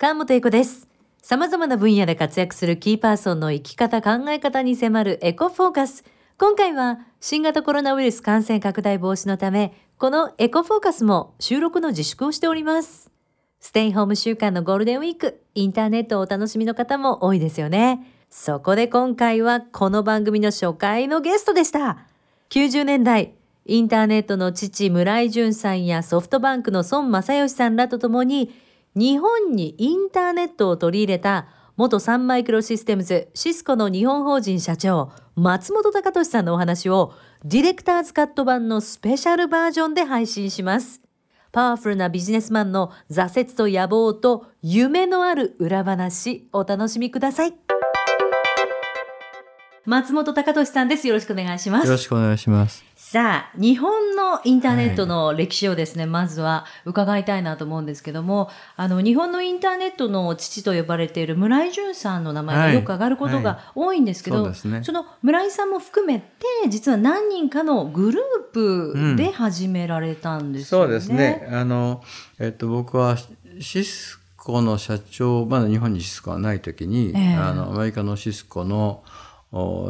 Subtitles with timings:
[0.00, 0.88] 川本恵子です。
[1.22, 6.04] 様々な分野で活躍するキーパーソンの生き方考え方に迫るエコフォーカス。
[6.38, 13.10] 今回は新型コロナウイルス感染拡大防止のため、このエコフォーカスも収録の自粛をしております。
[13.60, 18.06] ステイホーム週間のゴールデンウィーク、インターネットをお楽しみの方も多いですよね。
[18.30, 22.06] そこで今回はこの番組の初回のゲストでした。
[22.48, 23.34] 90年代、
[23.66, 28.50] インターネットの父村井淳さんやソフトバンクの孫正義さんらとともに、
[28.96, 31.46] 日本にインターネットを取り入れた
[31.76, 41.00] 元サンマイクロシステムズシスコの日本法人社長松本隆俊さんのお話をディレクターズカット版のスペシャルバージョンで配信します。
[41.52, 47.54] パワフルなビジネスマンの挫折と野望と夢のある裏話お楽しみください。
[49.86, 51.08] 松本隆俊さんです。
[51.08, 51.86] よろしくお願いします。
[51.86, 52.84] よろしくお願いします。
[52.96, 66.26] さあ、日本のインターネットの歴史をですね、まずは伺いたいなと思うんですけども、あの、日本のインターネットの父と呼ばれている村井淳さんの名前がよく上がることが多いんですけど、はいはいそねの村井さんも含めて、
[66.68, 70.84] 実は何人かのグループで始められたんですよね。
[70.86, 71.48] そうですね。
[71.50, 72.02] あの、
[72.38, 73.16] えっと、僕は
[73.60, 79.29] シスコの社長、まだ日本にシスコがない時に、ええあの、アメリカのシスコのお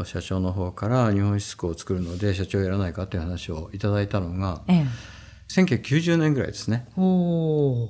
[0.05, 4.87] 社長の方から日本シスコを作るので社長やらないかという話をいただいたのが、ええ。
[5.49, 6.87] 1990年ぐらいですね。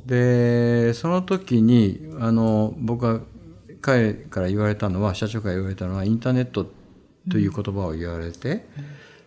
[0.07, 3.21] で、その時に、あの、僕が
[3.83, 6.67] 彼から言われたのは、社長から言われたのは、インターネット
[7.31, 8.67] という言葉を言われて、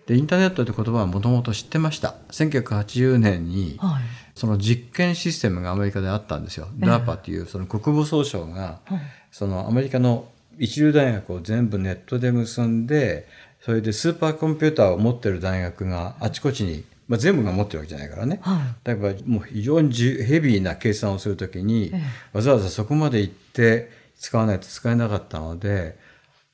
[0.07, 2.15] で、インターネットという言葉はもともと知ってました。
[2.31, 4.03] 1980年に、はい。
[4.35, 6.67] その実験システムがアメリカであったんですよ。
[6.81, 8.99] ええ DARPA っていうその国防総省が、はい
[9.33, 13.27] そのアメリカの一流大学を全部ネットで結んで、
[13.61, 18.39] それでスーパーコンピューターを持ってる大学があちこちに、まあ、全部が持ってるわけじゃないからね。
[18.41, 18.59] はい。
[18.83, 22.01] だからもう非常にじヘビーな計算をするときに、ええ
[22.33, 25.97] わざわざそこまで行って使わないと使えなかったので、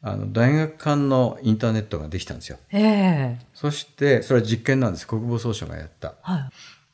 [0.01, 2.57] あの大学間のインターネットができたんですよ。
[2.71, 5.07] ええそして、それは実験なんです。
[5.07, 6.15] 国防総省がやった。
[6.21, 6.49] はい。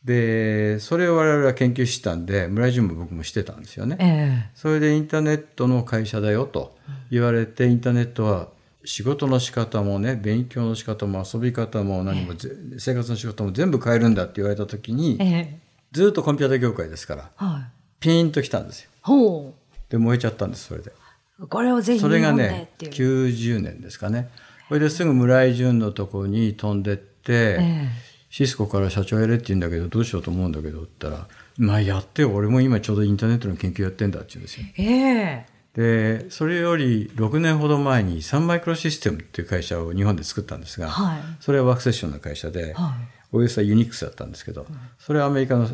[0.05, 3.97] で、それを我々は研究してたんで、村井淳も僕もしてたんですよね。
[3.99, 6.77] えそれでインターネットの会社だよと
[7.09, 8.49] 言われて、インターネットは
[8.83, 15.27] 仕事の仕方もね、勉強の仕方も遊び方も何もぜ、生活の仕事も全部変えるんだって言われた時にえ、え
[15.59, 15.59] え
[15.91, 17.63] ずっとコンピューター業界ですから、はい。
[17.99, 18.91] ピーンと来たんですよ。
[19.01, 19.55] ほ
[19.89, 20.91] で、燃えちゃったんです、それで。
[21.39, 21.47] う。
[21.47, 22.91] これをぜひ日それがねっていう。
[22.91, 24.29] 90年ですかね
[24.67, 27.57] それですぐ村井淳のとこに飛んでって、え
[28.01, 28.04] え
[28.35, 34.65] シスコから社長やれって言うんだけどどうしようと思うんだけどって言ったら「まあやってよ俺も今ちょうどインターネットの研究やってんだ」って言うんですよ。
[34.75, 34.85] え
[35.21, 35.45] え。
[35.73, 41.19] でそれより6年ほど前にサンマイクロシステムっていう会社を日本で作ったんですが、はい。
[41.39, 42.97] それはワークセッションの会社で、は
[43.31, 44.67] OS はユニックスだったんですけど、
[44.99, 45.69] それはアメリカの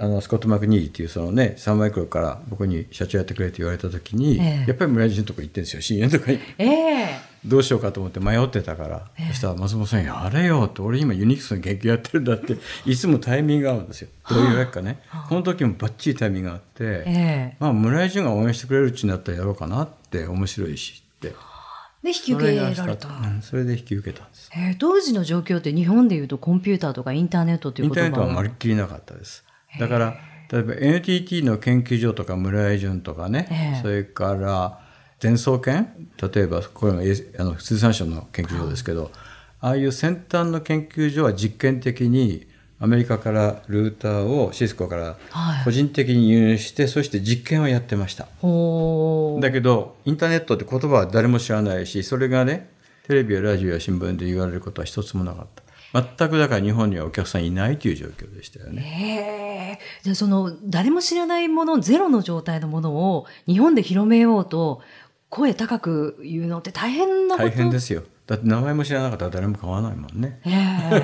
[0.00, 4.64] あのスコット・マクニーっていうそのねサンマイクロから僕に社長やってくれって言われた時に、ええ。
[4.68, 5.82] やっぱり村井淳のとこ行ってるんですよ。
[5.82, 14.08] CN とかにええどうしようかと思って迷ってたから、そしたら松本さん「やれよ」って俺今ユニックスの研究やってるんだっていつもタイミングが合うんですよ。
[14.28, 17.56] どういうわけかね、この時もバッチリタイミングがあって、ええ。
[17.60, 21.28] まあ村井淳が応援してくれるうちになったらやろうかなって面白いしって。
[21.28, 21.34] で、
[22.10, 23.08] 引き受けられた。
[23.42, 24.50] それで引き受けたんです。
[24.54, 29.44] えー当時の状況って日本でいうとコンピューターとかインターネットというインターネットはまるっきりなかったです。
[29.78, 30.16] だから
[30.50, 33.82] 例えば NTT の研究所とか村井淳とかね、ええ。
[33.82, 34.80] それから
[35.18, 36.08] 全総研？
[36.20, 39.10] 例えばこれもえあの通産省の研究所ですけど、
[39.60, 42.46] ああいう先端の研究所は実験的に
[42.78, 45.64] アメリカからルーターをシスコからはい。
[45.64, 48.24] 個人的に輸入して、そして実験をやってました。
[48.24, 52.68] だけどインターネットって言葉は誰も知らないしそれがね
[53.06, 55.62] テレビやラジオや新聞で言われることは一つもなかった。
[55.94, 59.78] 全くだから日本にはお客さんいないという状況でしたよね。
[60.02, 64.82] じゃあその誰も知らないものゼロの状態のものを日本で広めようと
[65.28, 67.48] 声高く言うのって大変なこと？
[67.48, 68.02] 大変ですよ。
[68.26, 70.40] だって名前も知らなかったら誰も買わないもんね。
[70.44, 70.50] え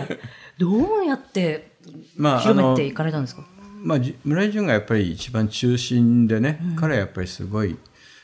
[0.09, 0.19] え。
[0.59, 1.73] どうやって
[2.17, 3.45] まあ広めていかれたんですか、
[3.83, 7.77] まあ、じ村井淳がやっぱり一番中心でね、彼はやっぱりすごい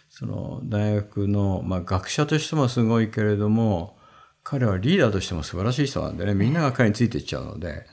[0.08, 3.96] その大学の、まあ、学者としてもすごいけれども
[4.44, 7.86] 彼はリーダーとしても素晴らしい人なんでねみんなが彼についていっちゃうので、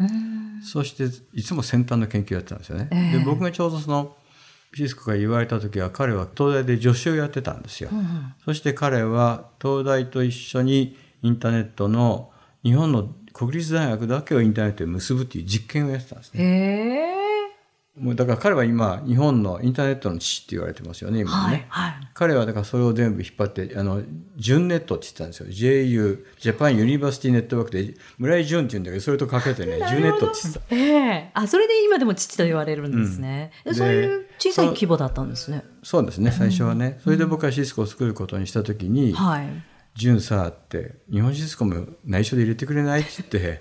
[0.64, 2.90] そしていつも先端の研究をやってたんですよね。
[2.92, 3.20] ええ。
[3.20, 4.16] で僕がちょうどその
[4.76, 7.90] シスコが言われた時は彼は東大で助手をやってたんですよ。
[8.44, 12.32] そして彼は東大と一緒にインターネットの
[12.64, 17.15] 日本の国立大学だけをインターネットで結ぶっていう実験をやってたんですね。
[17.98, 22.08] もうだから彼は今日本のインターネットの父って言われてますよね今ね、はいはい。
[22.14, 24.02] 彼はだからそれを全部引っ張ってあの
[24.36, 25.48] JUNET って言ってたんですよ。
[25.50, 30.76] JU Japan University Network で村井純って言うんだけどそれとかけてね JUNET って言ってた。
[30.76, 31.32] ええ。
[31.34, 33.76] あそれで今でも父と言われるんですね、うん。
[33.76, 35.64] そういう小さい規模だったんですね。
[35.82, 39.48] そうですね最初はね、それで僕はシスコを作ることにした時にはい
[39.96, 43.60] 「純さ」って「日本シスコも内緒で入れてくれない?」って言って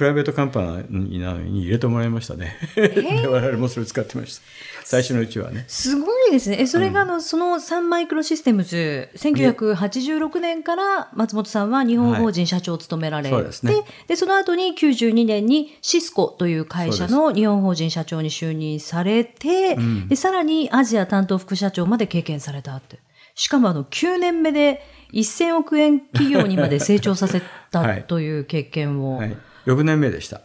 [0.00, 2.56] プライベートカンパニーなのに入れてもらいましたね。
[2.74, 4.42] で 我々もそれ使ってました。
[4.82, 5.66] 最初のうちはね。
[5.68, 6.56] すごいですね。
[6.58, 13.84] え、それがあの、そのサンマイクロシステムズ、1986年から松本さんは日本法人社長を務められて、はいそうですね。
[14.08, 19.76] で、その後に92年にシスコという会社の日本法人社長に就任されて、
[20.08, 23.00] で、さらにアジア担当副社長まで経験されたって。
[23.34, 24.82] しかもあの、9年目で
[25.12, 28.04] 1000億円企業にまで成長させた はい。
[28.04, 29.18] という経験を。
[29.18, 30.40] はい、6年目でした。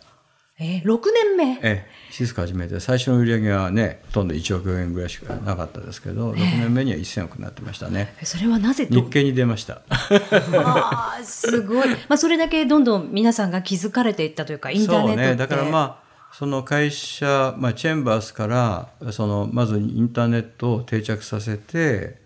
[0.57, 1.51] えー、6年目？
[1.55, 2.79] ええ、シスコ始めて。
[2.79, 8.13] 最初の売り上げはねほとんど1億円ぐらいしかなかったですけど、6年目には1000億になってましたね。
[8.23, 8.93] それはなぜと？
[8.93, 9.81] 日経に出ました。
[9.89, 11.89] あーすごい。
[11.89, 15.09] まあ、それだけどんどん皆さんが気づかれていったというか、インターネット。
[15.09, 15.35] そうね。
[15.35, 16.05] だからまあ
[16.37, 22.17] その会社、まあ、チェンバースからそのまずインターネットを定着させて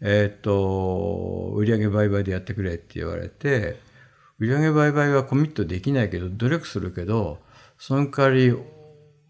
[0.00, 3.78] えっ、と売上売買でやってくれって言われて
[4.42, 7.38] 売上売買はコミットできないけど努力するけど
[7.78, 8.52] その代わり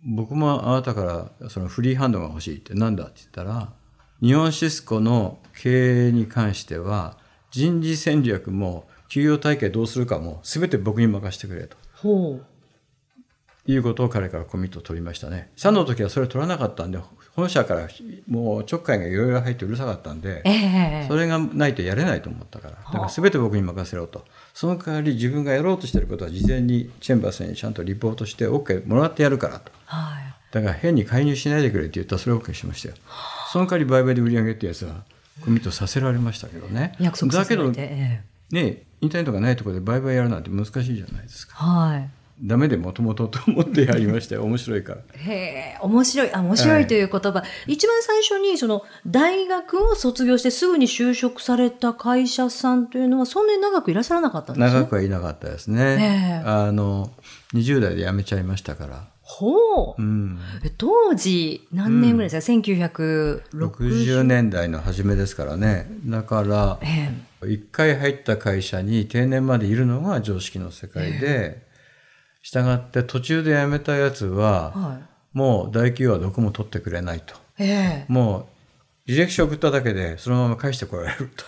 [0.02, 3.74] 僕もあなたからそのフリーハンドが欲しいってなんだって言ったら
[4.22, 7.18] 日本シスコの経営に関しては
[7.50, 11.76] 人事戦略も給与体系どうするかも全て僕に任せてくれと。
[13.66, 15.52] いうことを彼からコミットを取りましたね。
[15.54, 16.98] 社の時はそれ取らなかったんで、
[17.34, 17.88] 本社から
[18.28, 20.50] もうちょっかいがいろいろ入ってうるさかったんで、え
[21.04, 24.24] えそれがないとやれないと思ったから、だから全て僕に任せろと。
[24.52, 29.72] その代わり自分がやろうとしてることは事前にチェンバースにちゃんとリポートして OK もらってやるからと。
[29.86, 30.34] はい。
[30.52, 32.94] だから変に介入しないでくれって言ったらそれを OK しましたよ。
[33.50, 35.02] その代わり売買で売り上げってやつは
[35.42, 36.94] コミットさせられましたけどね。
[37.00, 37.80] 約束させられて。
[37.80, 41.56] だけえどね、インターネットがないところで売買やるなんて難しいじゃないですか。
[41.58, 42.10] えはい。
[42.44, 44.42] ダメでもともとと思ってやりましたよ。
[44.42, 45.00] 面白いから。
[45.14, 45.32] へ
[45.76, 54.80] え、面白い、あ、面白いという言葉、一番最初にその大学を卒業してすぐに就職された会社さんというのはそんなに長くいらっしゃらなかったんですね？
[54.80, 56.42] 長くはいなかったですね。
[56.42, 57.12] ええあの
[57.54, 59.04] 20代で辞めちゃいましたから。
[59.20, 60.02] ほう。
[60.02, 65.86] うん、え当時何年ぐらいですか、1960 60年代の初めですからね。
[66.04, 67.12] だからえ
[67.46, 71.70] 一回入った会社に定年までいるのが常識の世界で、
[72.42, 74.98] したがって途中で辞めたやつえはは
[75.32, 77.34] もう大企業はどこも取ってくれないと。
[77.34, 77.36] い。
[77.58, 78.48] ええも
[79.06, 81.44] う履歴書送っただけでそのまま返してこられると。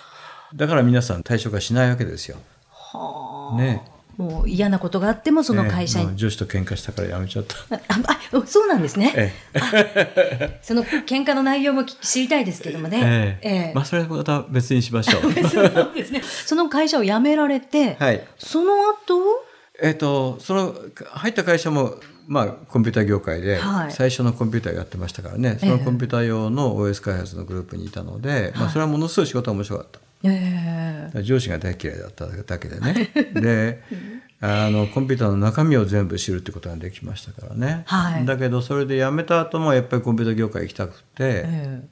[0.55, 2.37] だから皆さん退職はしないわけですよ。
[2.71, 3.59] はあ。
[3.59, 3.83] ね。
[4.17, 6.05] もう嫌なことがあってもその会社に。
[6.05, 7.57] ええもう女子と喧嘩したから辞めちゃった。
[7.75, 9.13] あああそうなんですね。
[9.17, 13.01] ええその喧嘩の内容も聞知りたいですけどもね。
[13.03, 15.33] ええええまあそれはまた別にしましょう。
[15.49, 16.23] そうですね。
[16.23, 18.25] その会社を辞められて、はい。
[18.39, 19.45] その後、
[19.83, 20.75] えっ、とその
[21.13, 21.95] 入った会社も
[22.27, 23.93] まあコンピューター業界ではい。
[23.93, 30.01] 最初のコンピューターやってましたからね、そのコンピューター用の OS 開発のグループにいたので、まあそれはものすごい仕事は面白かった。
[30.25, 31.23] ええ。
[31.23, 33.11] 上司が大嫌いだっただけでね。
[33.35, 33.83] で、
[34.41, 37.83] あのコンピューターの中身を全部知るってことができましたからね。
[37.87, 38.25] はい。
[38.25, 41.83] だけどそれで辞めた後もやっぱりコンピューター業界行きたくて、え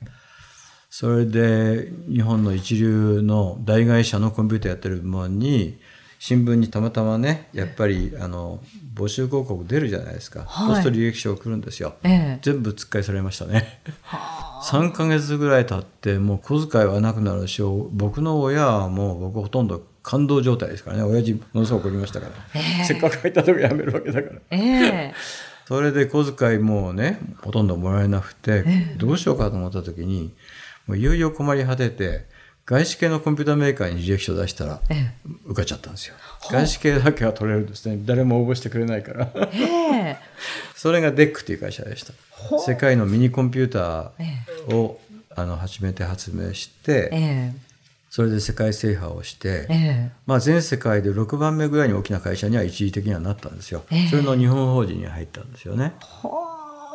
[0.88, 5.78] それで日本の一流の大会社のコンピューターやってる部門に
[6.24, 8.60] 新聞にたまたまねやっぱりあの
[8.94, 10.74] 募集広告出るじゃないですか、はい。
[10.74, 12.12] そうすると履歴書を送るんですよ、ええ。
[12.12, 13.80] え全部つっかえされましたね。
[14.70, 21.02] 3ヶ月ぐらい経ってもう小遣いはなくなるし僕の親はもう僕ほとんど感動状態ですからね。
[21.02, 22.84] 親父ものすごく怒りましたから、ええ。
[22.84, 24.40] せっかく入ったとこ辞めるわけだから。
[24.50, 25.14] ええ。
[25.66, 28.64] それで小遣いもうねほとんどもらえなくて、
[28.96, 30.32] どうしようかと思った時に
[30.86, 32.26] もういよいよ困り果てて
[32.64, 35.12] 外資系のコンピューターメーカーに履歴書出したらえ
[35.46, 36.14] 受かっちゃったんですよ。
[36.50, 37.98] 外資系だけは取れるんですね。
[38.04, 39.30] 誰も応募してくれないから。
[39.52, 39.58] え
[39.94, 40.16] え。
[40.74, 42.12] それが DEC っていう会社でした。
[42.58, 45.00] 世界のミニコンピュータえーを
[45.34, 47.52] あの初めて発明して、え
[48.10, 49.74] それで世界制覇をして、え
[50.08, 50.10] え。
[50.26, 54.08] まあ、全世界で6番目ぐらいに大きな会社には一時的にはなったんですよ、ええ。
[54.08, 55.94] それの日本法人に入ったんですよね。
[56.00, 56.48] は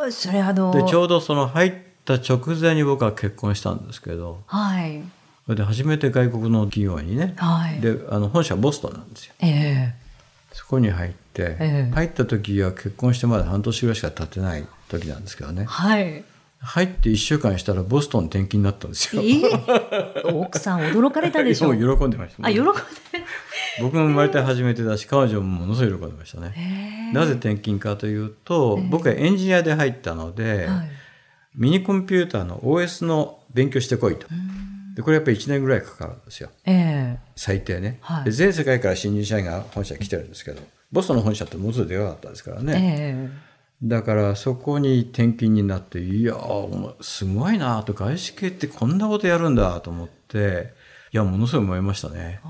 [0.07, 1.73] あそれあのでちょうどその入っ
[2.05, 5.01] た直前に僕は結婚したんですけどはい
[5.47, 7.79] それで初めて外国の企業にね、はい。
[7.79, 9.33] であの本社はボストンなんですよ。
[9.41, 9.95] え
[10.51, 11.95] そこに入って、ええ。
[11.95, 15.61] 入った時は結婚してまだ半年ぐらいしか経ってない時なんですけどね。
[15.61, 16.23] えはい。
[16.59, 19.21] 入って1週間したらボストン転勤になったんですよ。
[19.21, 20.33] ええ。
[20.33, 21.71] 奥さん驚かれたでしょ。
[21.77, 22.45] 喜んでました。
[22.45, 22.71] あ喜んで。
[23.79, 27.11] 僕も生まれて初めてだし彼女もものすごい喜んでましたね。
[27.13, 30.89] なぜ転勤かというと、僕はエンジニアで入ったので、はい。
[31.55, 34.27] ミニコンピューターの OS の勉強してこいと。
[34.97, 36.49] でこれやっぱり1年ぐらいかかるんですよ。
[36.65, 38.23] え最低ね、はい。
[38.25, 40.61] で全世界から新入社員が本社に来てるんですけど
[40.91, 43.29] ボストンの本社ってものすごいでかかったですからえね、え
[43.83, 50.73] だからそこに転勤になっていやーすごいなと外資系ってこんなことやるんだと思って
[51.13, 52.41] いやものすごい思いましたね。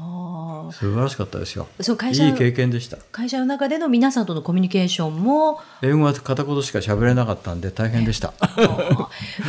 [0.71, 1.67] 素晴らしかったですよ。
[1.79, 2.97] そう会社いい経験でした。
[3.11, 5.59] 会社の中での皆さんとのコミュニケーションも。
[5.81, 8.33] 英語は片言しか喋れなかったんで大変でした。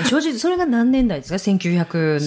[0.08, 2.18] 正直それが何年代ですか？1970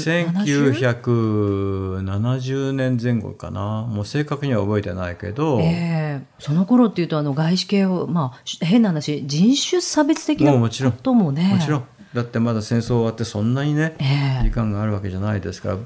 [2.01, 3.83] 1970年前後かな。
[3.83, 6.25] もう正確には覚えてないけど、ええ。
[6.39, 10.91] その頃っていうとあの外資系をまあし変な話人種差別的なもうもちろん。
[10.93, 11.53] こともね。
[11.53, 11.83] もちろん。
[12.13, 14.43] だってまだ戦争終わってそんなにね、ええ。
[14.43, 15.77] 時間があるわけじゃないですから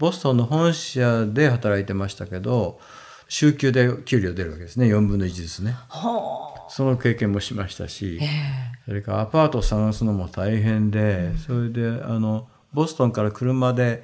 [0.00, 2.80] ボストンの本社で働いてましたけど
[3.28, 4.86] 週休で給料出るわけですね。
[4.86, 5.76] 4分の1ですね。
[5.88, 8.18] はその経験もしましたし、
[8.86, 14.02] それからアパートを探すのも大変で、それであのボストンから車で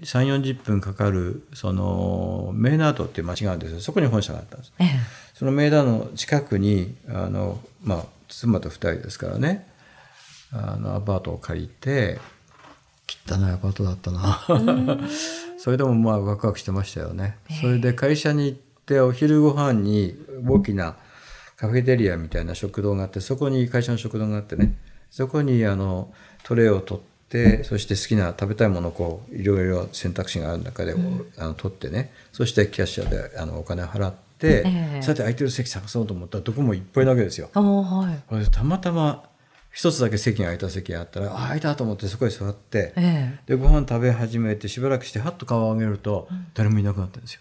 [0.00, 3.80] 3 4 0分かかるそのメイナードっていう町があるんですよ。
[3.80, 4.72] そこに本社があったんです。
[4.80, 4.88] ええ。
[5.34, 9.68] そのメイナードの近くにあの、まあ、妻と2人ですからね
[10.52, 12.18] あのアパートを借りて
[13.26, 14.40] 汚いアパートだったな。
[15.58, 17.38] それでもまあワクワクしてましたよね。
[17.60, 20.16] それで会社に行ってお昼ご飯に
[20.46, 20.96] 大きな
[21.56, 24.74] カフェテリアみたいな食堂があってそこに会社の食堂があってね。
[25.10, 30.94] そこにあのトレイを取ってそして好きな食べたいものをこういろいろ選択肢がある中で、
[31.38, 32.12] あの取ってね。
[32.32, 35.02] そしてキャッシャーであのお金払って、ええ。
[35.02, 37.48] さて空いてる席探そうと思ったらどこもいっぱいなわけですよ。
[38.30, 38.50] はい。
[38.50, 39.24] たまたま
[39.74, 47.40] 一つだけ席が空いた席があったらあ空いたと思ってそこに座って、えでご飯食べ始めてしばらくしてはっと顔を上げると誰もいなくなってるんですよ、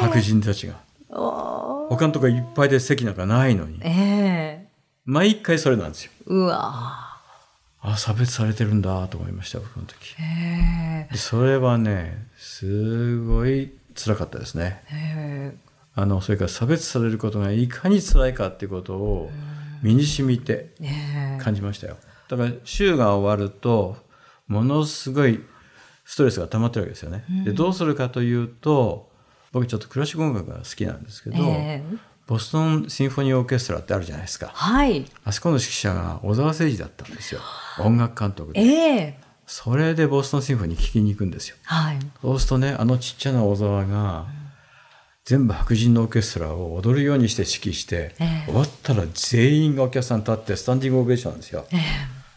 [0.00, 0.80] 白人たちが。
[1.10, 3.80] 他のとこいっぱいで席なんかないのに。
[3.82, 4.68] ええ。
[5.04, 6.12] 毎回それなんですよ。
[6.26, 6.58] うわ
[7.82, 7.96] あ。
[7.98, 10.14] 差別されてるんだと思いました僕の時。
[10.18, 11.12] ええ。
[11.12, 14.82] でそれはねすごい辛かったですね。
[14.90, 15.56] ええ。
[15.94, 19.30] あのそれから差別されることがいかに辛いかっていうことを
[19.82, 21.38] 身に染みてええ。
[21.42, 21.96] 感じましたよ。
[22.28, 23.96] だから週が終わると
[24.46, 25.44] ものすごい
[26.04, 29.10] ストレスが溜まってるわけですよね、でどうするかというと
[29.52, 32.12] 僕ちょっとクラシック音楽が好きなんですけど、ええ。
[32.26, 34.50] ボストンシンフォニーオーケストラってあるじゃないですか。
[34.54, 35.04] はい。
[35.24, 37.40] あそこの指揮者が小沢誠二だったんですよ。
[37.80, 38.60] 音楽監督で。
[38.60, 39.18] ええ。
[39.46, 41.56] それでボストンシンフォニー聴きに行くんですよ。
[41.64, 41.98] はい。
[42.22, 44.26] そうするとねあのちっちゃな小沢が
[45.24, 51.64] 全部白人のオーケストラを踊るようにして指揮して、ええ終わったら全員がお客さん立ってスタンディングオベーションなんですよ。
[51.72, 51.80] ええ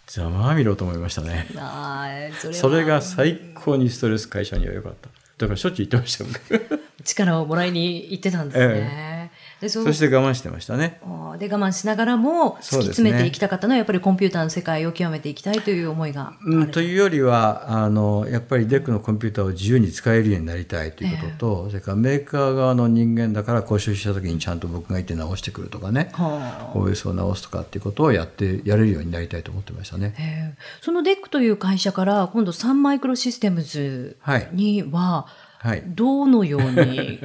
[0.08, 1.48] ざまあみろと思いましたね。
[1.50, 5.10] それはそれが最高にストレス解消には良かった。
[5.40, 6.26] だからしょっちゅう言ってました
[7.04, 9.15] 力をもらいに行ってたんですね。
[9.62, 11.00] でそそして我慢してましたね。
[11.40, 26.10] で我慢しながらも突き詰めていきたかったのはやっぱりコンピューターの世界を極めていきたいという思いがうん、というよりはあのやっぱり DEC のコンピューターを自由に使えるようになりたいということと、それからメーカー側の人間だから故障した時にちゃんと僕がいて直してくるとかね。
[26.14, 26.78] はあ。
[26.78, 30.16] OS を直すとかっていうことをやってやれるようになりたいと思ってましたね。
[30.20, 30.56] え。
[30.58, 34.50] ーその DEC という会社から今度 Sun Microsystems はい。
[34.52, 35.28] には
[35.60, 37.20] はい、どのように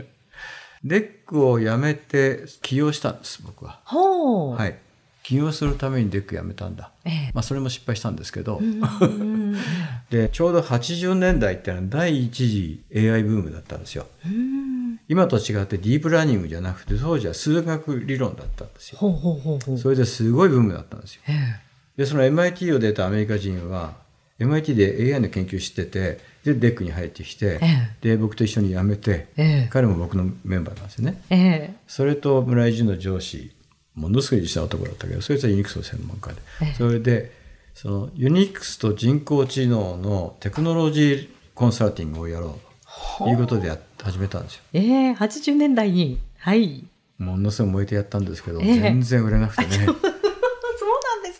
[0.84, 3.80] DEC をやめて起業したんです僕は。
[3.84, 4.78] ほう、はい、
[5.22, 6.90] 起業するために DEC やめたんだ。
[7.04, 9.56] ええまあそれも失敗したんですけど、うん
[10.10, 14.06] でちょうど80年代ってのは第一次 AI ブームだったんですよ。
[14.24, 18.98] うん今と違ってディープラーニングじゃなくて当時は数学理論だったんですよ。
[19.76, 21.22] それですごいブームだったんですよ。
[21.28, 21.60] え
[21.96, 23.94] でその MIT を出たアメリカ人は
[24.40, 29.68] MIT で AI の研究しててで DEC に入ってきて、えで僕と一緒に辞めて、ええ。
[29.70, 31.22] 彼も僕のメンバーなんですよね。
[31.28, 31.74] ええ。
[31.86, 33.52] それと村井純の上司
[33.94, 36.74] ものすごい実際男だったけどそいつは UNIX の専門家で、ええ。
[36.74, 37.32] それで
[37.74, 42.58] その UNIX と人工知能のテクノロジーコンサルティングをやろ
[43.18, 44.62] うということでやっ始めたんですよ。
[44.72, 46.18] ええ80年代に。
[46.38, 46.84] はい。
[47.18, 48.80] ものすごい燃えてやったんですけど、ええ。
[48.80, 49.86] 全然売れなくてね、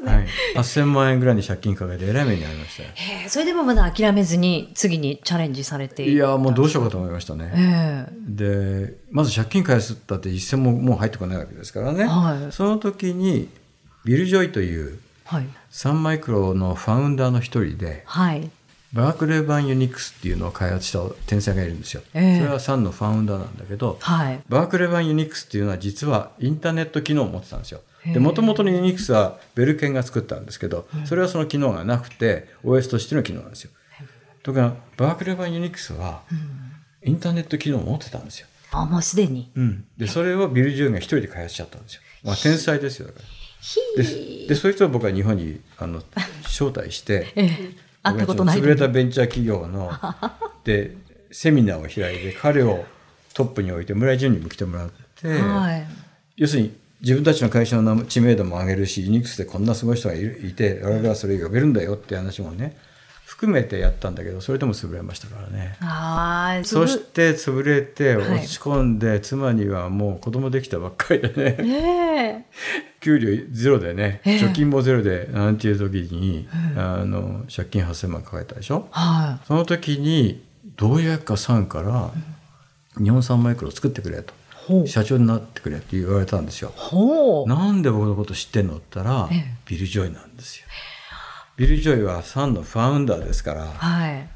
[0.00, 0.26] すね、はい、
[0.57, 7.52] 8000万円ぐらいに借金かけてえらい目に遭いましたえそれでもまだ諦めずに次にチャレンジされていやもうどうしよようかと思いましたね。
[7.54, 12.52] えでまず借金返すったって一銭ももう入ってこないわけですからね、はい。
[12.52, 13.49] その時に
[14.04, 15.47] ビル・ジョイというはい。
[15.71, 18.50] サンマイクロのファウンダーの一人ではい。
[18.92, 22.38] バークレー版 UNIX っていうのを開発した天才がいるんですよ、ええ。
[22.38, 24.40] それはサンのファウンダーなんだけどはい。
[24.49, 33.71] バークレー版 UNIX っていうのは実はインターネット機能を持ってたんですよへえで元々の UNIX はベル研が作ったんですけどそれはその機能がなくて OS としての機能なんですよ。
[34.42, 36.23] ところがバークレー版 UNIX は
[37.02, 38.47] インターネット機能を持ってたんですよ。
[38.73, 39.50] あもうすでに。
[39.54, 42.02] うん、でそれをビル・ジョイが一人で開発しちゃったんですよ。
[42.23, 43.25] まあ、天才ですよだから。
[43.61, 46.02] ひででそういう人を僕は日本にあの
[46.45, 47.90] 招待してええ。
[48.02, 49.92] 会ったことない潰れたベンチャー企業の
[50.64, 50.97] で
[51.30, 52.87] セミナーを開いて彼を
[53.35, 54.90] トップに置いて村井淳にも来てもらっ
[55.21, 55.87] て、はい。
[56.37, 62.76] 要するに自分たちの会社の知名度も上げるしユニックスでこんなすごい人がいて我々はそれ呼べるんだよっていう話もね
[63.25, 65.76] 含めてやったんだけどそれでも潰れましたからね。
[66.64, 68.38] そして潰れてはい。
[68.40, 71.57] 落ち込んで、妻にはもう子供できたばっかりでね。
[71.61, 71.64] え
[72.40, 72.45] え。
[73.00, 74.38] 給料ゼロでね、ええ。
[74.40, 78.88] 貯金もゼロでなんていう時に、あの借金8,000万抱えたでしょ？
[78.90, 80.45] はその時に
[80.76, 82.11] どうやかさんから
[83.02, 84.35] 日本サンマイクロを作ってくれと
[84.86, 86.72] 社長になってくれって言われたんですよ。
[87.46, 90.66] なんで僕のこと知ってんのって言ったら、ええビル・ジョイなんですよ。
[91.56, 94.28] ビル・ジョイはサンのファウンダーですからはい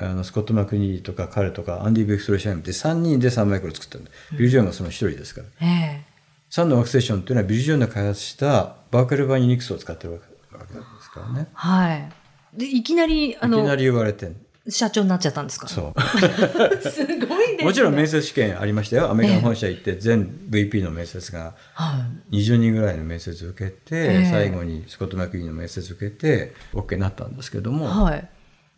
[0.00, 5.66] あのスコット・マクニーとか彼とかアンディ・ベクトルシャイムって3人でサンマイクロを作ったんだビル・ジョイがその一人ですから。
[5.66, 6.08] ええ
[6.50, 11.48] サンのワークステーションっていうのはビル・ジョイの開発したバークレー版 UNIX を使ってるわけですからね。
[11.52, 12.08] はい
[12.54, 14.36] でいきなりあのいきなり言われてん
[14.70, 15.68] 社長になっちゃったんですか？
[15.68, 16.00] そう。
[16.90, 17.64] すごいね。
[17.64, 19.10] もちろん面接試験ありましたよ。
[19.10, 21.98] アメリカの本社行って全 VP の面接がは
[22.30, 22.36] い。
[22.36, 24.30] 20人ぐらいの面接受けて、ええ。
[24.30, 28.28] 最後にスコット・マクニーの面接受けて OK になったんですけども、はい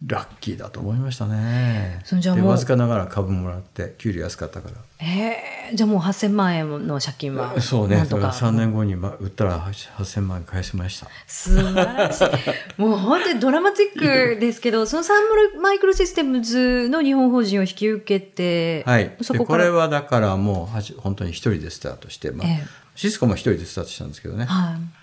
[0.07, 1.99] ラッキーだと思いましたね。
[2.01, 4.75] でそれじゃわずかながら株もらって給料安かったから。
[4.99, 7.97] ええじゃあもう8000万円の借金はそうね。
[7.97, 11.07] だから3年後にま売ったら8000万円返しました。
[11.27, 12.29] 素晴らしい
[12.81, 15.25] もう本当にドラマチックですけどそのサン
[15.61, 19.15] マイクロシステムズの日本法人を引き受けて、はい。
[19.21, 24.47] そこかられはだからもうはじ本当に一人でスタートして、まあええシスコも一人でスタートしたんですけどね。
[24.47, 25.01] はい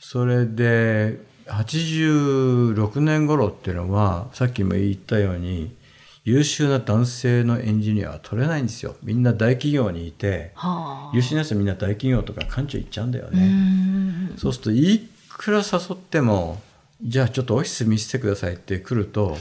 [0.00, 1.20] それで
[1.50, 5.74] 86年頃っていうのはさっきも言ったように
[6.24, 8.94] 優秀な男性のエンジニアは取れないんですよ。
[9.02, 11.16] みんな大企業にいてはあ。
[11.16, 15.62] 優秀な人はみんな大企業とか官庁行っちゃうんだようね、んそうするといくら誘
[15.94, 16.60] っても
[17.02, 19.36] じゃあちょっとオフィス見せてくださいって来ると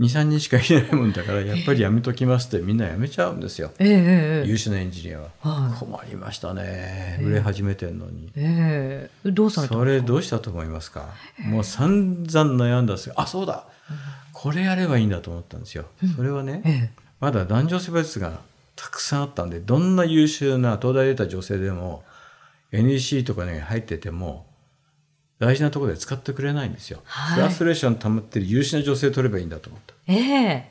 [0.00, 3.70] 23人しかいないもんだからやっぱりやめときますってみんなやめちゃうんですよ。
[3.78, 5.78] ええええ優秀なエンジニアは、はい。
[5.78, 7.20] 困りましたね。
[7.22, 8.30] 売れ始めてんのに。
[8.34, 9.30] ええ。
[9.30, 11.10] どうされたそれどうしたと思いますか？
[11.40, 13.14] もう散々悩んだんですよ。
[13.16, 13.66] あそうだ。
[14.32, 15.84] これやればいいんだと思ったんですよ。
[16.16, 16.90] それはねええ。
[17.20, 18.40] まだ男女差別が
[18.76, 22.02] たくさんあったんでどんな優秀な東大出た女性でも
[22.72, 24.46] NEC とかに入ってても
[25.40, 27.34] 大事なところで使ってくれないんですよ、はい。
[27.36, 29.94] フラストレーション溜まってる優秀な女性取ればいいんだと思った。
[30.06, 30.70] ええ。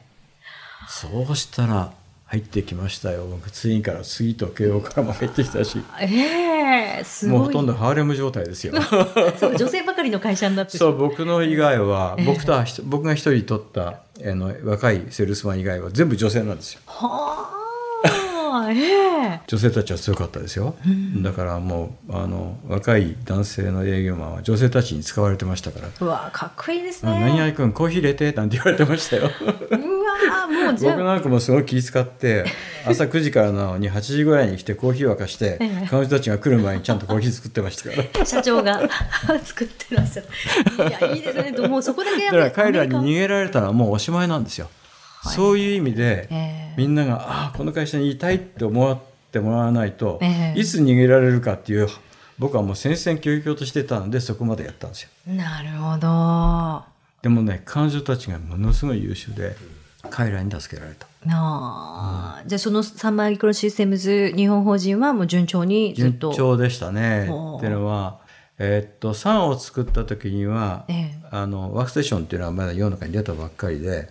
[0.87, 1.91] そうしたら
[2.25, 3.25] 入ってきましたよ。
[3.25, 5.81] 僕ツインから次と慶応からも入ってきたし。
[5.99, 7.39] ええすごい。
[7.39, 8.73] もうほとんどハーレム状態ですよ。
[9.39, 12.25] そう女性ばかりの会社になってそう僕の以外は、ええ。
[12.25, 14.01] 僕と僕が一人取ったあ
[14.35, 16.81] の若いセールスマン以外は全部女性なんですよ。
[16.85, 17.58] はあ
[18.71, 19.41] ええ。
[19.47, 20.75] 女性たちは強かったですよ、
[21.17, 25.89] だからもうあの若い男性の営業マンは女性たちに使われてましたから。
[25.99, 29.29] うわかっこいいです「あ何ね々君コーヒー入れて」なんて言われてましたよ。
[29.41, 32.45] うわもうじゃ僕なんかもすごい気遣って
[32.85, 35.87] 朝9時からなのに8時ぐらいに来てコーヒー沸かして、ええ。
[35.89, 38.21] 彼女たちが来る前にちゃんとコーヒー作ってましたから。
[38.21, 38.81] あ社長が
[39.43, 40.89] 作ってらっしゃる。
[40.89, 41.67] いやいいですね。
[41.67, 43.05] もうそこだけやだから彼らっぱりアメリカ。
[43.05, 44.69] に逃げられたらもうおしまいなんですよ。
[45.23, 46.75] そういう意味で、ええ。
[46.77, 48.97] みんながああこの会社にいたいって思っ
[49.31, 50.59] てもらわないと、ええ。
[50.59, 51.87] いつ逃げられるかっていう
[52.37, 55.09] 僕はもう戦々恐々としてたんでそこまでやったんですよ。
[55.27, 56.83] なるほど。
[57.21, 59.55] でもね彼女たちがものすごい優秀で
[60.09, 61.07] 彼らに助けられた。
[61.25, 67.23] なあ、じゃあそのサンマイクロシステムズ日本法人はもう順調にずっ順と調でしたね。
[67.23, 67.25] っ
[67.59, 68.19] ていうのは、
[68.57, 71.19] えーっと3を作った時には、ええ。
[71.29, 74.07] あのワークステーションっていうのはまだ世の中に出たばっかりで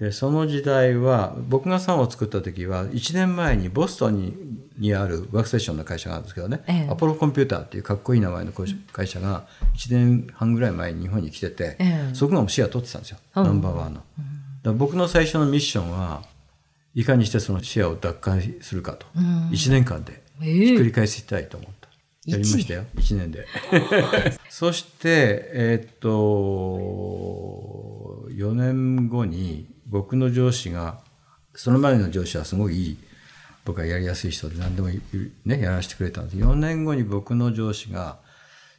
[0.00, 6.88] でその時代は僕が3を作った時は1年前にボストンににあるワークステーションの会社があるんですけどね、ええ。
[6.90, 9.44] アポロコンピューターっていうかっこいい名前の会社が
[9.76, 12.14] 1年半ぐらい前に日本に来てて、ええ。
[12.14, 13.44] そこがもうシェア取ってたんですよ、うん。
[13.44, 14.02] ナンバーワンの。
[14.62, 16.22] だ僕の最初のミッションは
[16.94, 19.50] いかにしてそのシェアを奪還するかと、うん。
[19.50, 21.90] 1年間でえひっくえり返したいと思った。
[22.24, 22.84] やりましたよ。
[22.96, 23.46] 1年で。
[24.48, 26.10] そしてえーっと
[28.30, 31.00] 4年後に僕の上司が
[31.54, 32.98] その前の上司はすごいいい
[33.64, 35.00] 僕はやりやすい人で何でもい
[35.44, 36.36] ねやらせてくれたんです。
[36.36, 38.18] 4年後に僕の上司が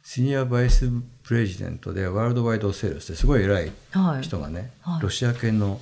[0.02, 0.90] シニアバイス
[1.22, 4.22] プレジデントでワールドワイドセールスですごい偉いはい。
[4.22, 5.02] 人がね、はい。
[5.02, 5.80] ロシア系の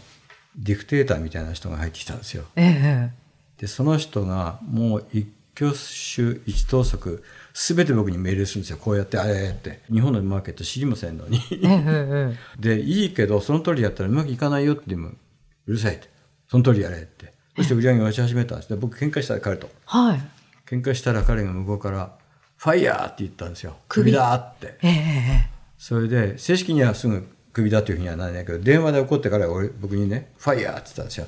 [0.56, 2.44] ディクテーターみたいな人が入ってきたんですよ。
[2.56, 3.12] ええ。
[3.58, 5.26] でその人がもう一
[5.60, 8.78] 挙手一投足全て僕に命令するんですよ。
[8.78, 9.80] こうやってあれって。
[9.92, 11.38] 日本のマーケット知りませんのに。
[11.52, 16.08] ええええ でいいけどその通りやったらうまくいかないよって言うもうるさいって。
[16.48, 17.32] その通りやれって。
[17.56, 18.68] そして売り上げが落ち始めたんです。
[18.68, 19.68] で僕喧嘩したら彼と。
[19.86, 20.20] はい。
[20.68, 22.16] 喧嘩したら彼が向こうから
[22.56, 24.12] 「ファイヤー!」って言ったんですよ「首。
[24.12, 24.78] 首だ!」って。
[24.82, 31.26] ええそれで正式にはすぐクビだというふうにはならないけど電話で怒ってから俺僕にね「ファイヤー!」って言ったんですよ、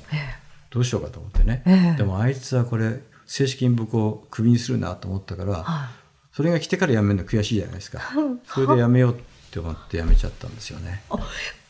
[0.69, 1.97] どうしようかと思ってね、ええ。
[1.97, 2.99] でもあいつはこれ
[3.35, 5.89] 正式に僕をクビにするなと思ったから、は
[6.33, 7.99] それが来てから辞めるの悔しいじゃないですか。
[8.45, 9.17] それで辞めようっ
[9.49, 11.01] て思って辞めちゃったんですよね。
[11.09, 11.17] あ、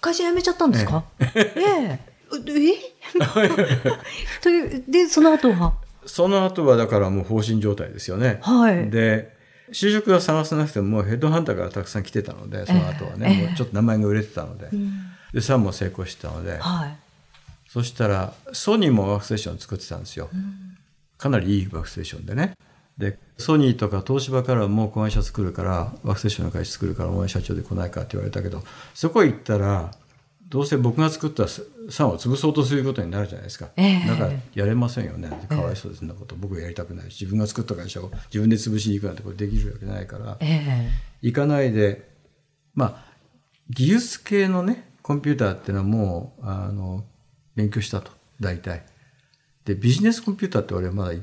[0.02, 1.06] 会社辞めちゃったんですか？
[1.22, 2.00] ええ。
[2.34, 2.80] え。
[4.44, 5.76] という、で、その後は？
[6.06, 8.90] その後はだからもう放心状態ですよね、はい。
[8.90, 9.34] で
[9.72, 13.48] 就職は探さなくてももうヘッドハンターからたくさん来てたのでその後はね、ええ。
[13.48, 14.68] もうちょっと名前が売れてたので、
[15.34, 16.98] でさも成功してたので、はい。
[17.70, 20.30] そしたらソニーもワークステーション作ってたんですよ、
[21.18, 22.54] かなりいいワークステーションでね。
[22.98, 29.92] でソニーとか東芝からもう子会社作るからワークステーションの会社作るからお前社長で来ないかって言われたけどそこへ行ったら
[30.48, 34.08] どうせ僕が作ったサンを潰そうとすることになるじゃないですか、ええ。
[34.08, 35.32] だからやれませんよね。
[35.50, 36.00] かわいそうです。
[36.02, 40.90] そんなこと僕やりたくないし自分が作った会社を自分で潰しに行くなんてことできるわけないからええ。
[41.24, 42.08] 行かないで
[42.76, 43.14] まあ
[43.72, 47.04] 技術系のねコンピューターっていうのはもうあの
[47.56, 48.12] 勉強したと。
[48.40, 48.84] 大体
[49.66, 51.20] でビジネスコンピューターって俺まだ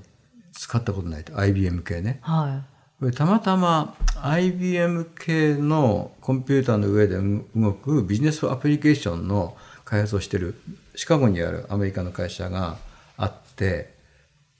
[0.53, 1.38] 使ったことないと。
[1.38, 2.18] IBM 系ね。
[2.22, 2.62] は
[2.98, 7.16] これたまたま IBM 系のコンピューターの上で
[7.57, 10.61] 動くビジネスアプリケーションの開発をしてる
[10.94, 12.76] シカゴにあるアメリカの会社が
[13.16, 13.94] あって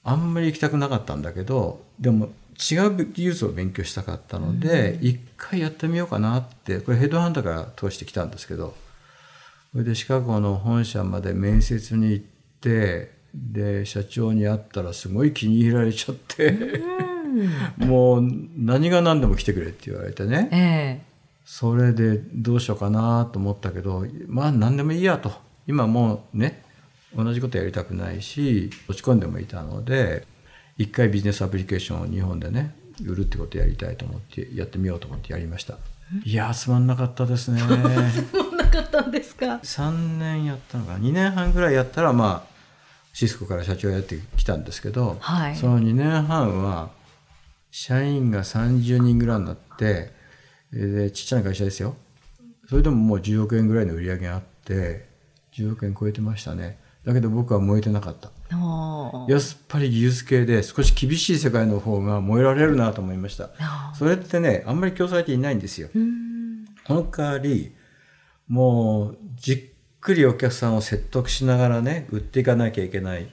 [0.03, 8.75] あんまり行きたくなかったんだけどでも違う技術を勉強したかったので一、回やってみようかなってこれヘッドハンターから通してきたんですけど
[9.73, 12.25] それでシカゴの本社まで面接に行っ
[12.61, 16.81] てで社長に会ったらすごい気に入られちゃって。
[17.79, 20.55] もう何が何でも来てくれって言われてねい。
[20.57, 21.01] え
[21.45, 25.33] それでどうしようかなと思ったけどまあ何でもいいやと
[25.66, 26.62] 今もうね
[27.16, 30.27] 同じことやりたくないし落ち込んでもいたので
[30.79, 35.79] 一回ビジネスアプリケーションを日本でね売るってことやりたいと思ってやってみようと思ってやりました
[36.25, 38.11] いやーつまんなかったですねえ。
[38.33, 42.50] そんなかったんですか？3年やったのかな？2年半ぐらいやったらまあ
[43.12, 45.57] シスコから社長やってきたんですけど、はい。
[45.57, 46.90] その2年半は
[47.70, 50.12] 社員が30人ぐらいになって
[50.73, 51.96] でちっちゃな会社ですよ。
[52.68, 55.09] それでももう10億円ぐらいの売り上げがあって
[55.53, 56.79] 10億円超えてましたね。
[57.05, 58.31] だけど僕は燃えてなかった。
[59.29, 63.51] やっぱり技術系で少し厳しい世界の方が燃えられるなと思いました。
[63.59, 65.88] あそれってねあんまり競争相手いないんですよ。
[66.87, 67.75] その代わり
[68.49, 69.69] もうじっ
[70.01, 73.31] くりお客さんを説得しながらね売っていかなきゃいけない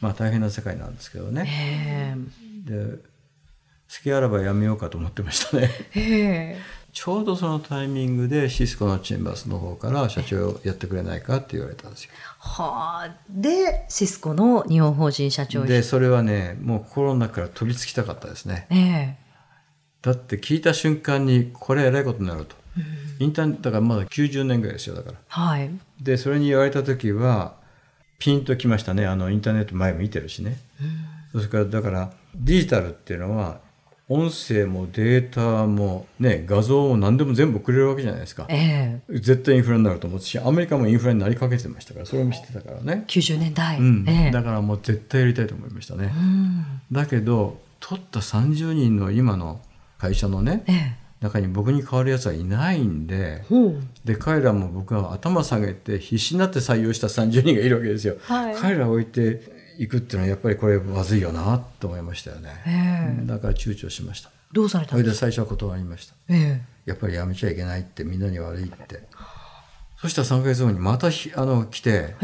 [0.00, 2.14] まあ大変な世界なんですけどね。
[2.66, 3.16] えで
[3.88, 6.58] 好きあらばやめようかと思ってましたね。
[6.92, 12.10] ちょうどそのタイミングでシスコのチェンバースの方から社長やってくれないかって言われたんですよ。
[12.38, 13.16] はあ。
[13.28, 18.66] で、シスコの日本法人社長でそれはねもう心の中から飛びつきたかったですね。
[18.70, 19.16] ええ。
[20.00, 22.56] だって聞いた瞬間にこれえらいことになると、
[23.18, 25.70] インターネットだからまだ90年ぐらいですよだからはい。
[26.00, 27.54] でそれに言われた時は
[28.18, 30.58] ピンときましたねあのインターネット前見てるしね、
[31.32, 33.60] それからだからデジタルっていうのは
[34.08, 39.18] 音声もデータもね画像も何でも全部送れるわけじゃないですかええ。
[39.18, 43.78] 絶対インフレになると思ってしアメリカもインフレになりかけてましたからそれも知ってたからね、90年代。
[43.78, 44.30] うんええ。
[44.30, 46.64] だからもう絶対やりたいと思いましたね、うん。
[46.92, 49.60] だけど取った30人の今の
[49.98, 51.05] 会社のねええ。
[51.20, 53.82] 中に僕に代わるやつはいないんでほう。
[54.04, 59.40] で彼らも僕は頭下げて必死になって採用した30人がいるわけですよ、はい彼らを置いて
[59.78, 63.26] いくっていうのはやっぱりこれまずいよなと思いましたよね、ええ。
[63.26, 65.26] だから躊躇しましたどうされたそんですか？
[65.26, 69.00] れで最初は断りましたえやっぱりやめちゃいけないってみんなに悪いって
[70.00, 72.14] そしたら3ヶ月後にまたひあの来て。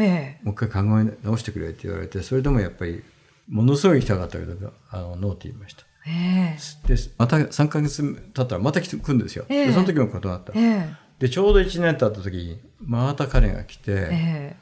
[0.43, 3.03] もう一回考え直してくれって言われてそれでもやっぱり
[3.49, 8.03] ものすごい行きたかったけどあのノーって言いましたえでまた3ヶ月
[8.35, 9.67] 経ったらまた来て来るんですよ、ええ。
[9.67, 10.53] でその時も断った。
[10.55, 10.61] え。
[10.61, 10.95] え。
[11.19, 14.09] でちょうど1年経った時にまた彼が来て、え。
[14.11, 14.57] え。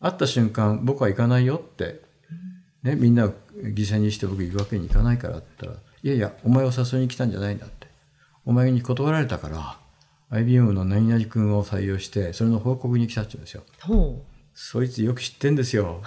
[0.00, 2.02] 会った瞬間僕は行かないよって、
[2.82, 7.86] ね、みんなを犠牲にして僕行くわけにいかないからって言ったらいやいやお前を誘いに来たんじゃないんだって。
[8.44, 9.78] お前に断られたから
[10.30, 13.62] IBM の何々君を採用してそれの報告に来たって言うんですよ。
[13.78, 13.82] え。
[13.86, 14.22] ほ
[14.54, 16.00] そいつよく知ってんですよ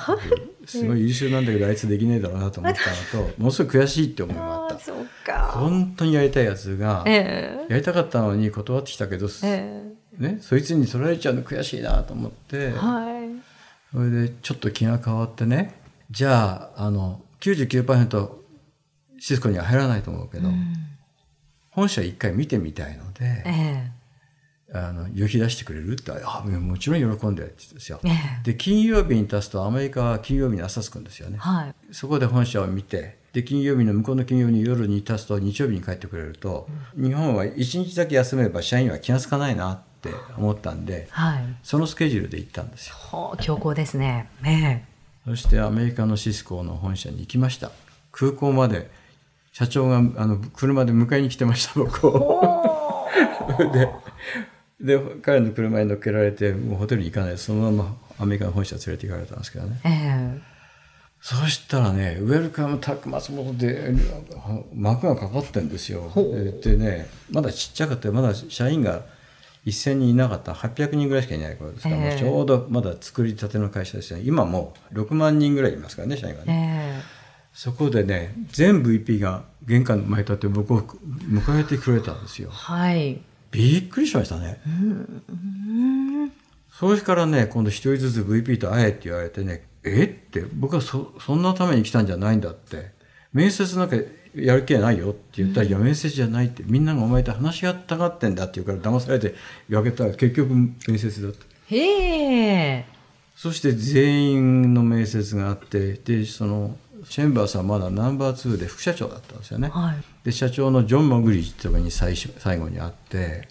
[0.65, 4.39] すごい優秀なんだけどあいつできねえだろうなと思ったのとものすごい悔しいって思いう。
[4.39, 4.79] もあっ
[5.25, 5.41] た。
[5.47, 7.73] 本当にやりたいやつがええ。
[7.73, 9.83] やりたかったのに断ってきたけど、え
[10.17, 12.71] ね、そいつに取られちゃうの悔しいなと思って、え。
[12.71, 13.27] はい。
[13.91, 15.79] それでちょっと気が変わってね
[16.11, 18.29] じゃああの99%
[19.19, 20.49] シスコには入らないと思うけど、
[21.69, 23.96] 本社一回見てみたいのでええ。
[24.73, 27.99] あの旅費出してくれるってあもちろん喜んでって言うんですよ。
[28.03, 28.09] え
[28.43, 31.37] で金曜日に立つとアメリカは金曜日に朝着くんですよね。
[31.37, 31.75] はい。
[31.91, 41.43] そこで本社を見てで金曜日の向こうの金曜日に夜に立つと日曜日に帰ってくれると、日本は1日だけ休めば社員は気が付かないなって思ったんではい。
[41.63, 42.95] そのスケジュールで行ったんですよ。
[42.95, 44.29] ほう強行ですね。
[44.43, 44.83] え
[45.25, 47.71] そしてアメリカのシスコの本社に行きました。
[48.11, 48.89] 空港まで
[49.53, 53.07] 社長があの車で迎えに来てました僕を。
[53.73, 53.89] で
[54.79, 59.79] で彼の車に乗っけられてもうホテルに行かないでそのままアメリカの本社連れて行かれたんですけどね。
[59.83, 59.89] え
[60.53, 60.57] え
[61.19, 63.91] そしたらね、ウェルカムタック松本で
[64.73, 66.11] 幕がかかってんですよ。
[66.61, 69.01] でね、まだちっちゃかったまだ社員が
[69.65, 74.23] 1000人いなかった800人ぐらいしかいない頃ですから、ええもうちょうどまだ作りたての会社ですよね。
[74.25, 77.01] 今もう6万人ぐらいいますからね、社員がね。
[77.01, 77.17] え
[77.51, 82.51] そこでね、全 VP が玄関の前に立って僕を迎えてくれたんですよえ。
[82.53, 83.19] はい。
[83.57, 84.59] びっくりしましたね。
[86.71, 92.91] それからね、今度一人ずつ VP と会えって言われてね、えって、僕はそそんなために来たんじゃないんだって、
[93.33, 93.95] 面接なんか
[94.35, 99.33] やる気はないよって言ったら、いや、面接じゃないって、みんながお前と話し合ったがってんだって言うから、騙されて
[99.69, 101.43] 言われたら、結局面接だった。
[101.69, 102.85] へえ。
[103.35, 106.77] そして全員の面接があって、で、その、
[107.09, 109.69] チェンバーさんはまだナンバー2で副社長だったんですよね。
[109.69, 109.95] はい。
[110.23, 113.47] で社長のジョン・マグリッジとかに最初最後に会って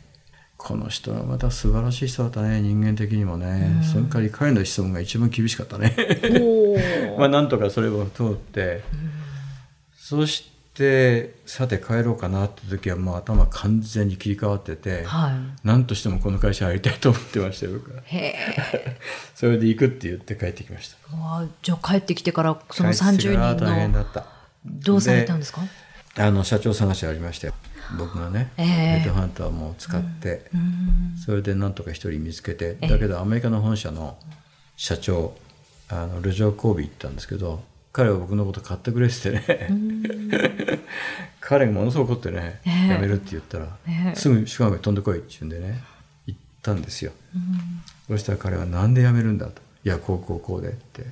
[0.57, 2.61] この人はまた素晴らしい人だったね。
[2.61, 5.95] 人間的にもね、その代わり彼の質問が一番厳しかったね。
[7.15, 8.83] お まあなんとかそれを通って、
[9.97, 10.56] そして
[11.47, 15.33] さて帰ろうかなって時はもう頭完全に切り替わってて、は
[15.65, 18.03] 何としてもこの会社入りたいと思ってましたよ僕は。
[19.35, 20.97] それで行くって言って帰ってきました。
[21.63, 24.27] じゃあ帰ってきてからその帰ってきてから30人大変だのった。
[24.65, 25.63] どうされたんですか？
[26.19, 27.55] あの社長探しありましたよ
[27.99, 28.67] 僕がね、ええ。
[28.67, 31.15] ヘッドハンターも使って、うん。
[31.19, 34.19] それでなんとか一人見つけてだけどアメリカの本社の
[34.77, 35.37] 社長
[35.89, 37.63] あのルジョー・コービー行ったんですけど
[37.97, 40.83] 彼は僕のこと買ってくれっててね。
[41.41, 42.95] 彼がものすごく怒ってね、ええ。
[42.95, 44.15] 辞めるって言ったら、ええ。
[44.15, 45.83] すぐシカゴに飛んでこいって言うんでね
[46.27, 47.13] 行ったんですよ、
[48.07, 51.07] そしたら彼は「なんで辞めるんだ」と「いやこうこうこうで」って。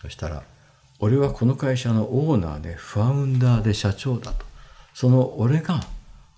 [0.00, 0.42] そしたら
[0.98, 4.44] 「俺はこの会社のオーナーでファウンダーで社長だ」と。
[4.94, 5.80] その俺が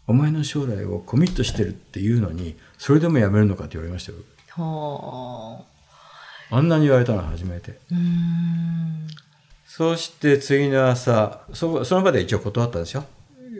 [0.06, 4.18] お前の将来をコミットしてるっていうのにそれでも辞めるのかって言われましたよ。
[4.50, 5.64] は
[6.54, 7.78] ああんなに言われたのは初めて。
[7.90, 9.08] うん。
[9.66, 13.04] そして次の朝そその場で一応断ったんですよ。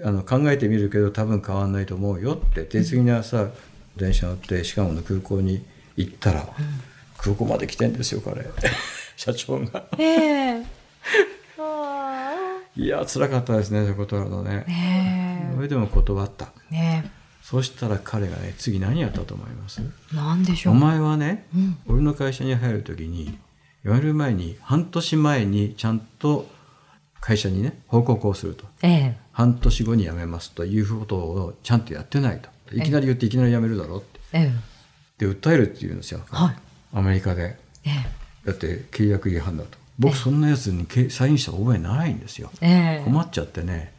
[0.05, 2.65] あの考えてみるけど多分変わんないと思うよって。
[2.65, 3.49] で次の朝
[3.97, 5.65] 電車乗ってシカゴの空港に
[5.97, 6.49] 行ったら、
[7.19, 8.45] 空港まで来てんですよ彼。
[9.17, 9.85] 社長が。
[9.99, 10.63] ええ。
[11.59, 12.35] あ
[12.77, 14.65] いや辛かったですねそういう断るのね。
[14.67, 16.53] あねそれでも断った。
[16.71, 16.75] え。
[16.75, 17.11] ね
[17.45, 19.83] そしたら彼がね次何やったと思います？
[20.15, 21.77] えなんでしょおう前はね、うん。
[21.87, 23.37] 俺の会社に入る時に
[23.85, 26.49] 辞める前に半年前にちゃんと
[27.21, 28.65] 会社にね報告をすると。
[28.81, 29.17] ええ。
[29.33, 32.49] 半年後に辞めますということをちゃんとやってないと。
[32.73, 34.21] いきなり言っていきなり辞めるだろうって。
[34.33, 34.53] え
[35.21, 35.27] え。
[35.27, 36.57] で訴えるって言うんですよ、はい。
[36.95, 37.59] アメリカで。
[37.85, 37.91] え
[38.47, 39.77] だって契約違反だと。
[39.99, 42.51] 僕そんなやつにけサインした覚えないんですよ。
[42.63, 42.71] ええ
[43.03, 43.05] え。
[43.05, 43.93] 困っちゃってね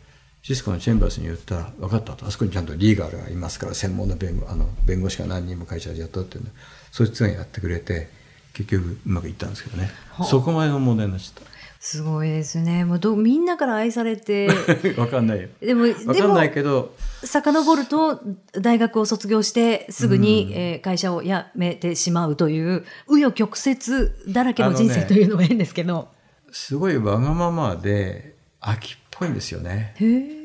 [0.46, 2.28] シスコのチェンバースに言ったら分かったと。
[2.28, 6.52] あそこにちゃんとリーガルがいますから専門の弁護あの弁護士が何人も会社で雇ってるんで
[6.92, 8.10] そいつがやってくれて
[8.54, 9.90] 結局うまくいったんですけどね。
[10.12, 11.44] はあそこまでの問題になっちゃっ
[11.80, 12.86] すごいですね。
[12.86, 14.48] もうどみんなから愛されて。
[14.48, 15.50] た 分かんないよ。
[15.62, 18.22] でも分かんないけど遡ると
[18.54, 26.10] 大学を卒業してすぐに、えー会社を辞めてしまうという紆余曲折だらけの人生というのが変ですけど。
[26.52, 28.35] すごいわがままで
[28.66, 29.96] 秋っぽいんですよね。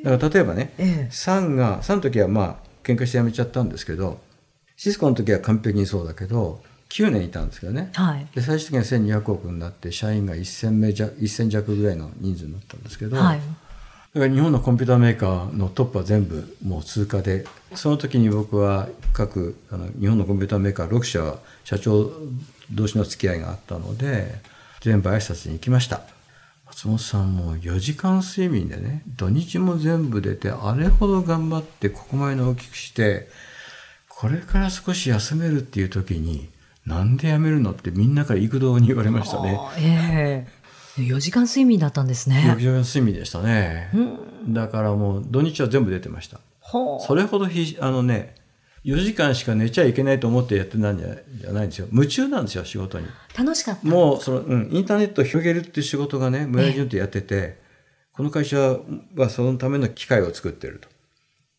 [0.05, 1.09] だから例えばね、ええ。
[1.11, 4.21] サンがサンの時はまあ喧嘩して辞めちゃったんですけど
[4.77, 7.91] シスコの時は完璧にそうだけど9年いたんですけどね。
[7.95, 8.27] はい。
[8.35, 13.41] で最終的には1200億になって社員が1000名弱1000弱ぐらいの人数になったんですけど、はい。
[14.13, 22.11] だから日本のコンピューターメーカーのトップは全部もう通過でその時に僕は各あの日本のコンピューターメーカー6社社長
[22.73, 24.35] 同士の付き合いがあったので
[24.81, 26.01] 全部挨拶に行きました
[26.71, 33.29] 松本さんもう4時間睡眠でね土日も全部出てあれほど頑張ってここまでの大きくして
[34.09, 36.49] これから少し休めるっていう時に
[36.87, 39.59] なんで辞めるのってみんなから幾度に言われましたね。
[39.79, 40.47] え
[40.97, 42.45] え4時間睡眠だったんですね。
[42.47, 43.91] 4時間睡眠でしたね。
[44.49, 46.41] だからもう土日は全部出てました。
[46.63, 48.35] それほどひあのね
[48.85, 51.09] 4時間しか寝ちゃいけないと思ってやってないんじゃ
[51.41, 51.89] じゃないんですよ。
[51.93, 53.07] 夢中なんですよ仕事に。
[53.37, 53.87] 楽しかった。
[53.87, 57.61] もうその、うん、インターネットを広げるっていう仕事がね村井淳とやってて、
[58.13, 58.79] この会社
[59.17, 60.89] はそのための機会を作ってると。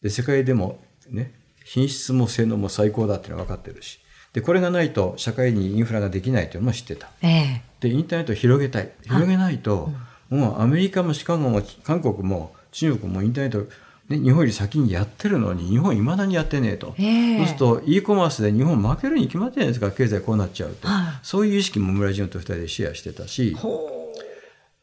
[0.01, 3.99] で世界でもね品質も性能も最高だっていうのは分かってるし。
[4.33, 7.09] でこれがないと社会にインフラができないというのも知ってた。
[7.21, 7.61] ええ。
[7.81, 8.91] でインターネットを広げたい。
[9.03, 9.91] 広げないと、
[10.29, 13.71] もうアメリカもシカゴも韓国も中国もインターネット、
[14.11, 17.37] ね、日本より先にやってるのに日本いまだにやってねえと、ええ。
[17.39, 19.91] そうすると e コマースで日本負けるに決まってるじゃないですか？
[19.91, 21.19] 経済こうなっちゃうと、はい。
[21.23, 23.55] そういう意識も村ジオンと二人でシェアしてたし。
[23.55, 24.13] ほ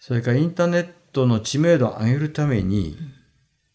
[0.01, 2.97] それからインターネットの知名度を上げるために、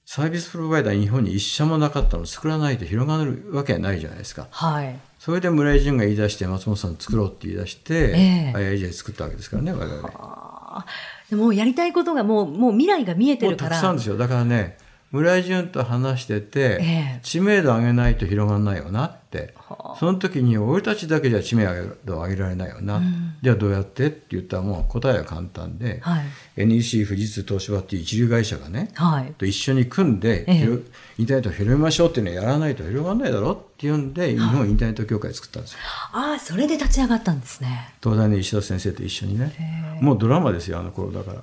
[0.05, 2.23] サービスプロバイダー日本に一社もなかったの。
[2.23, 4.43] を作らないと広がるわけはないじゃないですか。
[4.43, 4.47] う。
[4.49, 4.99] はい。
[5.19, 8.57] それで村井淳が言い出して松本さん作ろうって言い出して、ええ。
[8.57, 10.85] IIJ 作ったわけですからね我々。
[11.29, 13.71] でもうやりたいことがもうもう未来が見えてるから。
[13.71, 14.17] たくさんですよ。
[14.17, 14.77] だからね
[15.13, 16.85] 村井淳と話してて、え
[17.17, 17.19] え。
[17.21, 19.53] 知名度上げないと広がらないよなって。
[19.99, 21.65] その時に俺たちだけじゃ知名
[22.03, 23.01] 度上げられないよな、
[23.41, 26.25] じゃあどうやってって言ったらもう答えは簡単で、はい。
[26.57, 29.33] NEC 富士通東芝っていう一流会社がねはい。
[29.37, 30.53] と一緒に組んで、ええ。
[30.55, 30.83] 広
[31.19, 35.77] インターネットを広めましょうっていうのをやらないと広がらないだろっていうんで日本インターネット協会作ったんですよ。
[36.11, 37.93] ああそれで立ち上がったんですね。
[38.01, 39.99] 東大の石田先生と一緒にね。
[40.01, 41.41] もうドラマですよあの頃だから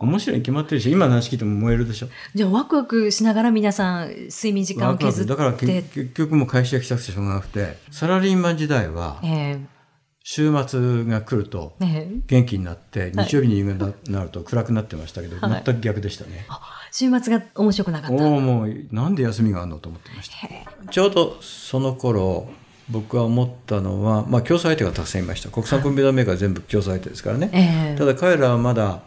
[0.00, 2.08] 面白いに決まってるし今の話聞いても燃えるでしょ。
[2.34, 5.28] じゃあワクワクしながら皆さん睡眠時間を削って。
[5.28, 7.78] クだからけ結局もう会社が来たくてしょうがなくて。
[7.90, 9.58] サラリーマン時代はえ
[10.22, 11.74] 週末が来ると
[12.26, 15.62] 元気になって日曜日に夕方になると暗くなってましたけど、はい。
[15.64, 16.44] 全く逆でしたね。
[16.48, 16.60] あ
[16.92, 18.24] 週末が面白くなかった。
[18.24, 20.90] おおもうなんで休みがあるのと思ってました。
[20.90, 22.48] ちょうどその頃
[22.90, 25.50] 僕は思ったのは、まあ、競争相手がたくさんいました。
[25.50, 27.96] 国産コンピューターメーカーは全部競争相手ですからね、ええ。
[27.98, 29.00] ただ彼らはまだ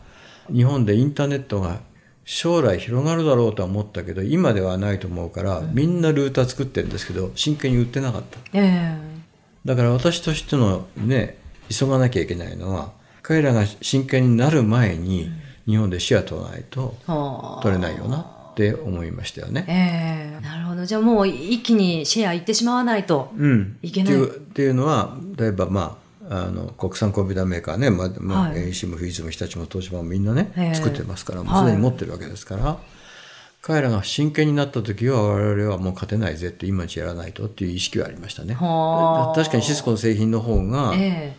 [0.51, 1.79] 日本でインターネットが
[2.23, 8.39] 将来広がるだろうとは思ったけど今ではないと思うから、みんなルーター作ってるんですけど真剣に売ってなかった。
[8.53, 8.97] え
[9.65, 11.37] だから私としてのね
[11.69, 15.31] 急がなきゃいけないのは彼らが真剣になる前に
[15.65, 16.95] 日本でシェア取らないと
[17.61, 19.65] 取れないよなって思いましたよね。
[19.67, 20.43] ええ。
[20.43, 20.85] なるほど。
[20.85, 26.00] じゃあもう一気にシェアいってしまわないと、うん、いけないうっていうのは例えばまあ
[26.33, 28.61] あの国産コンピューターメーカーね、まあまあはい。
[28.61, 31.65] NEC も富士通も日立も東芝もみんなね、ええ作ってますからもうはい。
[31.65, 32.77] すでに持ってるわけですから、
[33.61, 38.53] 彼らが真剣になった時は我々はもう勝てないぜって今やらないとっていう意識はありましたね。
[38.53, 39.35] はあ。
[39.35, 41.35] 確かにシスコの製品の方がえ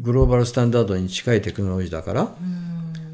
[0.00, 2.34] グローバルスタンダードに近いテクノロジーだから、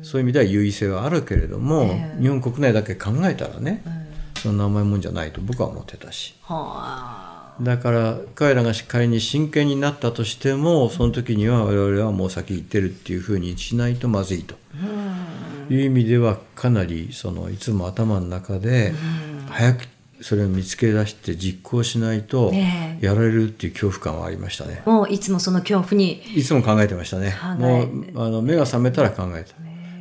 [0.03, 2.23] そういう意味では優位性はあるけれども、ええ。
[2.23, 3.83] 日本国内だけ考えたらね、
[4.39, 6.35] そんな甘いもんじゃないと僕は思ってたし。
[6.39, 6.55] えは
[7.35, 14.55] あだから彼らが仮に真剣になったとしてもその時には我々はもう先行ってるっていうふうにしないとまずいと
[15.71, 18.93] いう意味ではかなりそのいつも頭の中で
[19.49, 19.85] 早く
[20.21, 24.83] それを見つけ出して実行しないとねやられるっていう恐怖感はありましたね。
[24.85, 27.37] もういつもその恐怖にいつも考えてましたね。
[27.41, 29.55] 考もえうあの目が覚めたら考えた。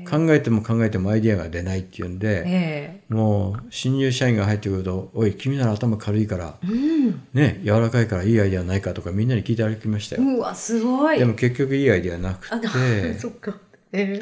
[0.09, 7.21] 考えても考えてもアイディアが出ないっていうんで、えもう新入社員が入ってくると「おい君なら頭軽いから、えうん。
[7.33, 10.23] ね柔らかいからいいアイディアないか」とかみんなに聞いて歩きましたよ。
[10.23, 11.19] うわすごい。
[11.19, 12.67] でも結局いいアイディアなくあて
[13.19, 13.57] そっか。
[13.91, 14.21] え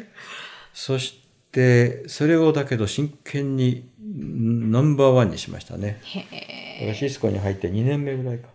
[0.72, 1.20] そし
[1.52, 6.00] てそれをだけど真剣にんナンバーワンにしましたね。
[6.14, 6.18] え。
[6.86, 8.48] へえシスコに入って2年目ぐらいか。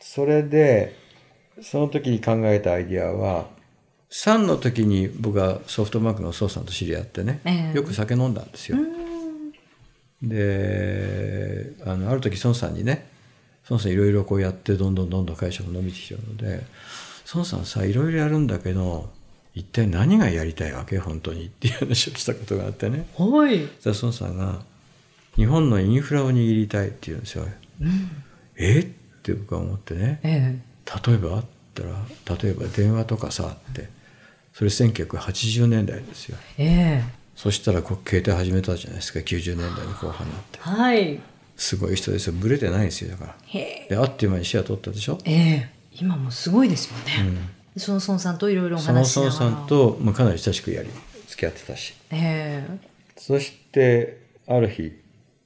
[0.00, 0.94] それで
[1.60, 3.48] その時に考えたアイディアは
[4.14, 7.76] 3の時に僕はソフトバンクの宋さんと知り合ってね、ええ。
[7.76, 8.78] よく酒飲んだんですよ。
[10.22, 13.08] であのある時孫さんにね
[13.68, 16.62] 孫さんいろいろこうやってどんどんどんどん会社が伸びてきてるので
[17.34, 19.10] 孫さんさいろいろやるんだけど
[19.52, 20.98] 一体何がやりたいわけ？
[20.98, 23.08] 本当にっていう話をしたことがあってね。
[23.18, 23.68] はい。
[23.80, 24.62] そ孫さんが
[25.34, 27.46] 「日本のインフラを握りたい」って言うんですよ。
[28.56, 28.78] え？
[28.78, 28.84] っ
[29.22, 30.20] て僕は思ってね。
[30.22, 30.56] え。
[31.06, 31.40] 例えば？
[31.40, 33.88] って言ったら例えば電話とかさって
[34.54, 36.38] それ1980年代ですよ。
[36.58, 37.04] ええ。
[37.34, 39.18] そしたらこう携帯始めたじゃないですか。
[39.18, 40.60] 90年代の後半になって。
[40.64, 41.20] えはい。
[41.56, 42.34] すごい人ですよ。
[42.34, 43.10] ブレてないんですよ。
[43.10, 43.36] だから。
[43.46, 43.88] へえ。
[43.90, 45.70] であっという間にシェア取ったでしょ、ええ。
[46.00, 47.36] 今もすごいですよね、
[47.76, 49.34] その孫さんといろいろおその話ししながら。
[49.34, 50.88] 孫さんと、まあ、かなり親しくやり
[51.26, 51.94] 付き合ってたし。
[52.12, 52.64] え。
[53.16, 54.92] そしてある日、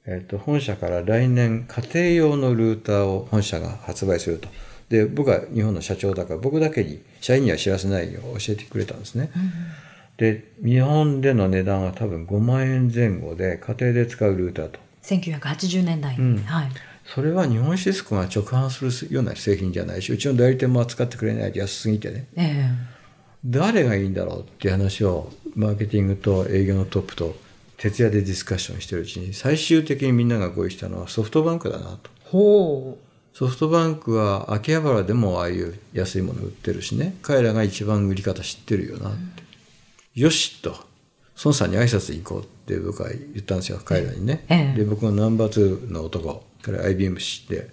[0.05, 4.49] えっと本社から来年家庭用のルーターを本社が発売すると
[4.89, 9.31] で僕は日本の社長だから僕だけに社員には知らせないよう教えてくれたんですね、
[10.17, 14.79] で日本での値段は多分5万円前後で家庭で使うルーターと。
[15.03, 16.17] え1980年代。
[16.17, 16.37] に、うん。
[16.39, 16.69] はい。
[17.05, 22.27] それは日本シスコが直販するような製品じゃないしうちの代理店も扱ってくれないと安すぎてね。
[22.35, 22.69] え
[23.45, 27.35] 誰がいいんだろうっていう話をマーケティングと営業のトップと
[27.77, 31.99] 徹夜でディスカッションしてるうちに最終的にみんなが合意したのはソフトバンクだなと。
[32.05, 32.97] えほ
[33.39, 37.15] ソフトバンクは秋葉原でもああいう安いもの売ってるしね。
[37.21, 39.43] 彼らが一番売り方知ってるよなって、
[40.13, 40.75] よしと。
[41.41, 44.79] 孫さんに挨拶に行こうって僕は言ったんですよ彼らにね、ええ。
[44.79, 46.43] で僕のナンバー2の男。
[46.61, 47.69] 彼 IBM 知って。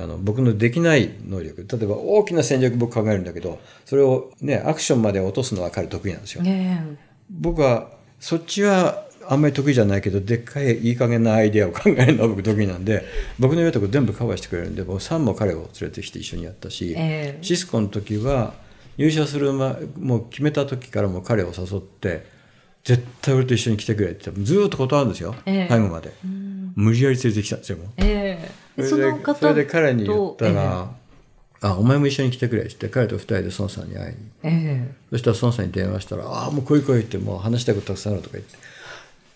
[0.00, 1.66] あの僕のできない能力。
[1.68, 6.42] 例えば大きな戦略僕考えるんだけどそれをねアクションまで落とすのは彼得意なんですよ。
[6.44, 6.96] ね
[7.28, 13.04] 僕はそっちはあんまり得意じゃないけどでっかいいい加減なアイデアを考えるのは僕得意なんで
[13.38, 18.54] 僕の言うとこ全部カバーしてくれるんで僕3も彼を連れてきて一緒にやったし、ええシスコの時は
[18.96, 22.26] 入社する前もう決めた時からもう彼を誘って
[22.84, 25.66] 絶対俺と一緒に来てくれってずーっと断るんですよ、ええ。
[25.68, 26.12] 最後まで、
[26.74, 27.88] 無理やり連れてきたんですよもう。
[27.98, 28.38] え
[28.76, 28.82] え。
[28.82, 30.90] そそれでそれで彼に言ったとら
[31.60, 34.94] 「あお前も一緒に来てくれ」って言って彼と二人で孫さんに会いにええ。
[35.10, 38.56] そしたら孫さんに電話したら「ああもう来い来い」ってもう話したいことたくさんあるとか言って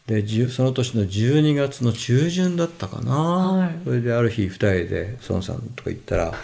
[0.07, 3.78] でその年の12月の中旬だったかな、はい。
[3.84, 6.34] それである日二人で孫さんとか行ったら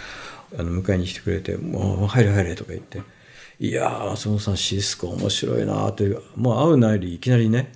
[0.58, 3.02] あの迎えに来てくれて「もう入れ入れ」とか言って
[3.58, 7.72] 「いやー松本さんシスコ面白いな」ってもう会うなりいきなりね、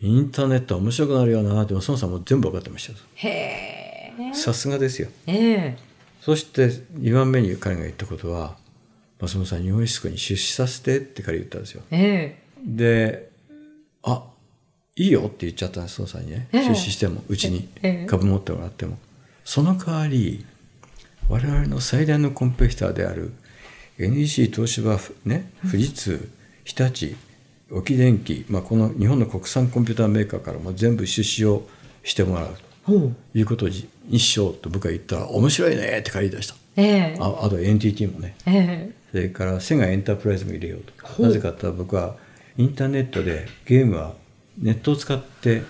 [0.00, 2.98] インターネット面白くなるよな」って孫さんも全部分かってましたよ。
[3.14, 5.08] へえさすがですよ。
[5.26, 5.76] ええ。
[6.20, 8.56] そして2番目に彼が言ったことは
[9.20, 11.82] 「松本さん日本シスコに出資させて」って彼言ったんですよ。
[11.90, 12.36] え。
[12.64, 13.30] で
[14.04, 14.24] 「あ
[14.96, 16.48] いいよ」って言っちゃったんです孫さんにね。
[16.52, 16.68] ええ。
[16.68, 17.68] 出資してもうちに。
[17.82, 18.06] ええ。
[18.06, 18.98] 株持ってもらっても。
[19.44, 20.44] その代わり
[21.28, 23.32] 我々の最大のコンペティターである
[23.98, 26.28] NEC 東芝ね富士通
[26.64, 27.16] 日立
[27.70, 31.66] 沖電機、まあ、この日本の国産コンピューターメーカーからも全部出資を
[32.04, 32.56] してもらう。
[32.86, 36.54] ということににしようと僕が言ったら「面白いね」って借り出した。
[36.76, 37.16] ええ。
[37.18, 38.36] ああと NTT もね。
[38.46, 41.22] えそれからセガエンタープライズも入れようと。
[41.22, 42.16] なぜかって言ったら僕は
[42.56, 44.14] インターネットでゲームは
[44.58, 45.62] ネットを使って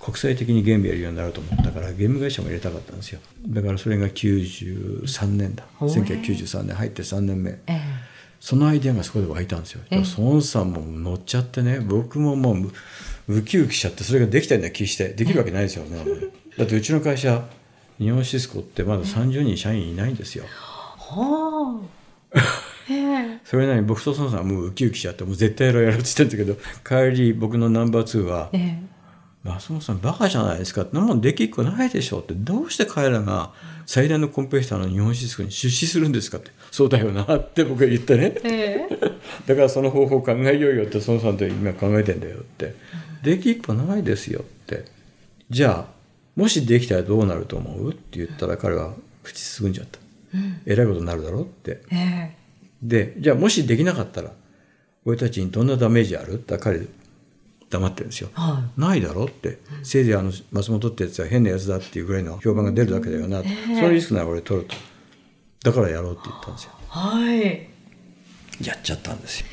[0.00, 3.20] 国際的にゲームやるようになると思ったからゲーム会社も入れたかったんですよ。
[3.46, 5.64] だからそれが93年だ。
[5.76, 6.76] ほう1993年。
[6.76, 7.50] 入って3年目。
[7.50, 7.80] ええ。
[8.40, 9.82] そのアイデアがそこで湧いたんですよ。
[9.90, 10.02] ええ。
[10.18, 12.72] 孫さんも乗っちゃってね僕ももう
[13.28, 16.04] ウキウキしちゃってそれができたような気してできるわけないですよね
[16.58, 17.44] だってうちの会社
[17.98, 20.44] 日本シスコってまだ30人社員いないんですよ。
[20.98, 21.80] は
[22.34, 22.38] あ。
[22.38, 22.61] ええ
[23.44, 26.60] それなりに僕と孫さんはもうウキウキしちゃってもう絶対やろうやろうって言ってんだけ
[26.94, 28.78] ど 帰り僕のナンバー2はええ
[29.44, 33.52] 「松本さんバカじゃないですか」って「なもんできっこないでしょ」って「どうして彼らが
[33.86, 38.34] 最大のコンペティターの日本シスコに出資するんですか?」って「そうだよな」って僕が言ってね。
[38.44, 38.96] ええ。
[39.46, 42.74] だからその方法を考えようよって孫さんと今考えてんだよって
[43.22, 44.84] 「できっこないですよ」って
[45.50, 45.92] 「じゃあ
[46.36, 49.98] もしできたらどうなると思う?」って言ったら彼は口すぐんじゃった
[50.66, 51.80] 「えらいことになるだろ?」って。
[51.90, 51.96] え
[52.38, 52.41] え
[52.82, 54.32] でじゃあもしできなかったら
[55.04, 56.34] 俺たちにどんなダメージある？
[56.34, 56.80] って彼
[57.70, 58.30] 黙ってるんですよ。
[58.34, 63.48] はないだろって、せいぜいあの松本ってやつは変なやつだっていうぐらいの評判が出るだけだよな、そ
[63.82, 64.74] のリスクなら俺取ると。
[65.64, 66.72] だからやろうって言ったんですよ。
[66.72, 67.68] いはい。
[68.62, 69.46] やっちゃったんですよ。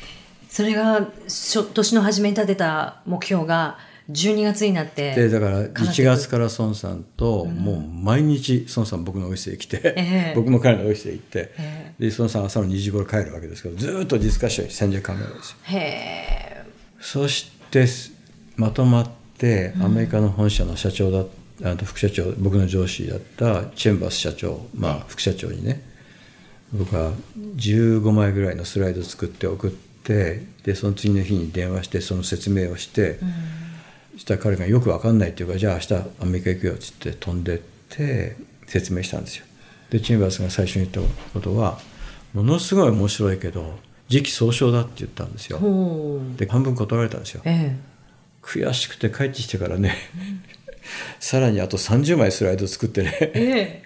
[0.48, 3.78] それが初年の初めに立てた目標が
[4.12, 10.32] 12月になってでだから叶って1月から孫さんともう毎日孫さん僕のオフィスへ来て、ええ。
[10.36, 15.56] 僕も彼のオフィスへ行って、えで孫さん朝の2時頃帰るわけですけどずーっとディスカッション戦略考えるわけですよ。
[15.64, 16.62] へえ。
[17.00, 17.86] そして
[18.56, 21.24] まとまってアメリカの本社の社長だ
[21.62, 25.82] あと副社長僕の上司だったチェンバース社長、まあ、副社長にね
[26.72, 27.12] 僕は
[27.56, 33.24] 15枚ぐらいのスライド作って送ってでその次の日に電話してその説明をして、そ
[34.20, 39.46] したら彼がよく分かんないっていうかじゃあ明日アメリカ行くよっつって飛んでって説明したんですよ。
[39.88, 41.80] でチェンバースが最初に言ったことは
[42.34, 45.58] ものすごい面白いけど時期尚早だって言ったんですよ。
[46.36, 47.40] で半分断られたんですよ。
[47.46, 47.78] え
[48.42, 49.96] 悔しくて帰ってきてからね
[51.18, 53.82] さらにあと30枚スライド作ってねええ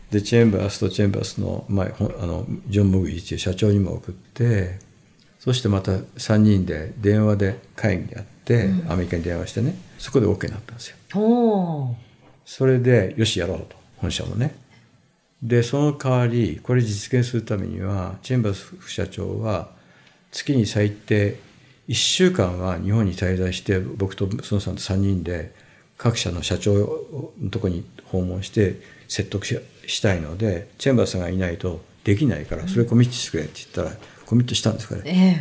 [0.12, 1.86] でチェンバースとチェンバースの,、まあ、
[2.26, 4.78] のジョン・モグリーっていう社長にも送って
[5.38, 8.37] そしてまた3人で電話で会議やって、
[8.88, 11.96] アメリカに電話してねそこで OK になったんですよ。
[12.44, 13.76] それでよしやろうと。
[13.98, 14.54] 本社もね。
[15.42, 19.68] でその代わりこれ実現するためにはチェンバース副社長は
[20.32, 21.38] 月に最低
[21.88, 25.54] 1週間は日本に滞在して僕と孫さんと3人で
[25.96, 26.74] 各社の社長
[27.40, 33.96] のとこに訪問して説得ししたいのでチェンバースがいないとできないからそれコミットしてくれって言ったら
[34.26, 35.00] コミットしたんです彼。
[35.00, 35.36] うえ。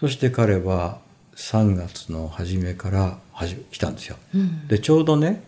[0.00, 0.98] そして彼は
[1.36, 3.18] 3月の初めから
[3.70, 4.16] 来たんですよ。
[4.34, 4.68] えうん。
[4.68, 5.42] でちょうどね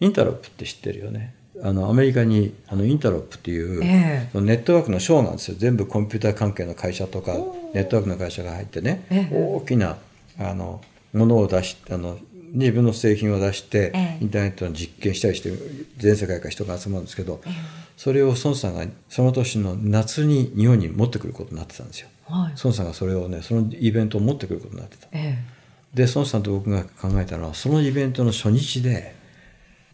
[0.00, 1.34] インタロップって知ってるよね。
[1.62, 4.28] あのアメリカにあのインタロップっていう、ええ。
[4.32, 5.56] そのネットワークのショーなんですよ。
[5.58, 7.32] 全部コンピューター関係の会社とか
[7.72, 9.34] ネットワークの会社が入ってね、ええ。
[9.34, 9.96] 大きな
[10.38, 10.82] あの
[11.14, 12.18] ものを出しあの
[12.56, 15.52] 自分の製品を出して、ええインターネットの実験したりして
[15.98, 17.40] 全世界から人が集まるんですけど、
[17.96, 22.08] それを孫さんがその年の夏に日本に持ってくることになってたんですよ。
[22.24, 25.08] はい孫さんがそれをねそのイベントを持ってくることになってた。
[25.12, 25.38] え
[25.94, 29.14] で孫さんと僕が考えたのはそのイベントの初日で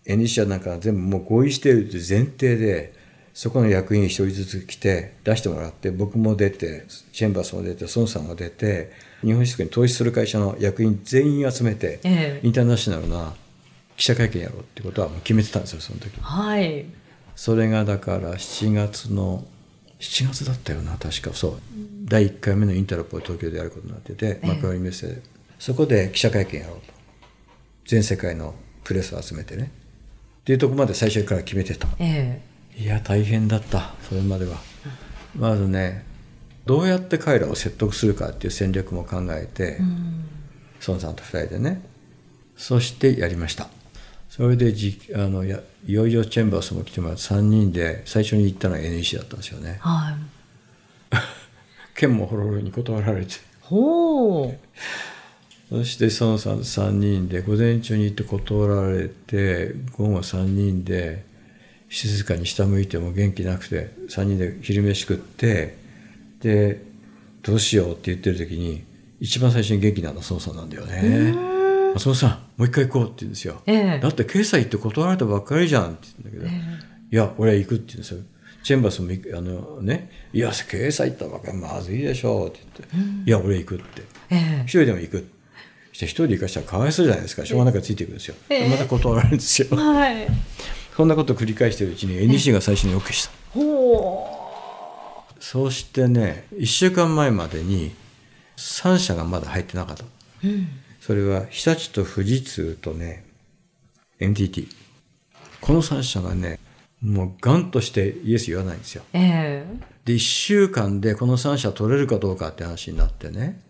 [0.07, 2.93] エニシアなんか全部もう合意しているという前提で
[3.35, 8.93] そこの役員一人ずつ来て出してもらって僕も出てチェンバースも出て孫さんも出て
[9.23, 12.47] 日本シスコに投資する会社の役員全員集めて、ええ。
[12.47, 13.35] インターナショナルな
[13.97, 16.19] 記者会見やろうってことはもう決めてたんですよその時。
[16.21, 16.87] はい。
[17.37, 19.45] それがだから7月の
[20.01, 21.33] 7月だったよな確か。
[21.33, 21.61] そう。
[22.05, 25.07] 第1回目のインタラポー東京でやることになってて幕張メッセ。
[25.07, 25.23] で
[25.59, 26.93] そこで記者会見やろうと。
[27.87, 28.55] 全世界の
[28.85, 29.71] プレスを集めてね。
[30.41, 31.87] っていうとこまで最初から決めてた。
[32.01, 32.43] え。
[32.77, 33.95] いや大変だった。
[34.09, 34.57] それまでは。
[35.37, 36.05] まずね
[36.67, 39.79] どうやって彼らを説得するかっていう戦略も考えて、
[40.87, 41.83] 孫さんと2人でね。
[42.57, 43.69] そしてやりました。
[44.31, 49.75] それでじあのやいよいよチェンバースも来てもらって3人で最初に行ったのは NEC だったんですよね。
[49.77, 50.17] えは
[51.13, 51.17] い。
[51.95, 53.35] 剣もほろほろに断られて。
[53.61, 54.59] ほう。
[55.69, 61.25] そして孫さん3人で午前中に行って断られて午後3人で
[61.89, 65.82] 静かに下向いても元気なくて3人で昼飯食って
[66.43, 66.83] で
[67.43, 68.85] どうしようって言ってる時に
[69.21, 71.35] 一番最初に元気なのは孫さんなんだよね。
[71.95, 73.63] 松本さんもう一回行こうって言うんですよ。
[73.67, 76.61] ええだって決済行って断られたばっかりじゃんって言うんだけど、
[77.11, 78.21] いや俺は行くって言うんですよ。
[78.63, 82.97] チェンバースもあのねいや決済行ったばっかりまずいでしょうって言って、
[83.29, 84.03] いや俺行くって。
[84.31, 85.29] ええ一人でも行く。
[85.93, 87.45] そして一人で行かしたらかわいそうじゃないですか。
[87.45, 88.35] しょうがないからついていくんですよ。
[88.49, 89.77] ええまた断られるんですよ。
[89.77, 90.27] はい
[90.97, 93.33] そんなことを繰り返しているうちに NEC が最初に OK した。
[93.51, 94.32] ほ
[95.43, 97.91] そしてね、1週間前までに
[98.57, 100.05] 3社がまだ入ってなかった。
[100.05, 100.07] う
[100.45, 100.69] うん
[101.01, 103.25] それは日立と富士通とね、
[104.21, 104.69] NTT。
[105.61, 106.61] この3社がね、
[107.03, 109.03] もうガンとしてイエス言わないんですよ。
[109.13, 113.61] ええで、1週間でこの3社取れるかどうかって話になってね。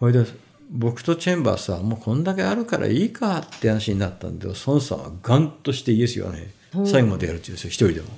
[0.00, 0.26] これで、
[0.68, 6.46] 僕とチェンバースはもうこんだけあるからいいかって話になったんで、孫さんはガンとしてイエス言わない。
[6.84, 8.08] 最後までやるって言うんですよ、一人でも。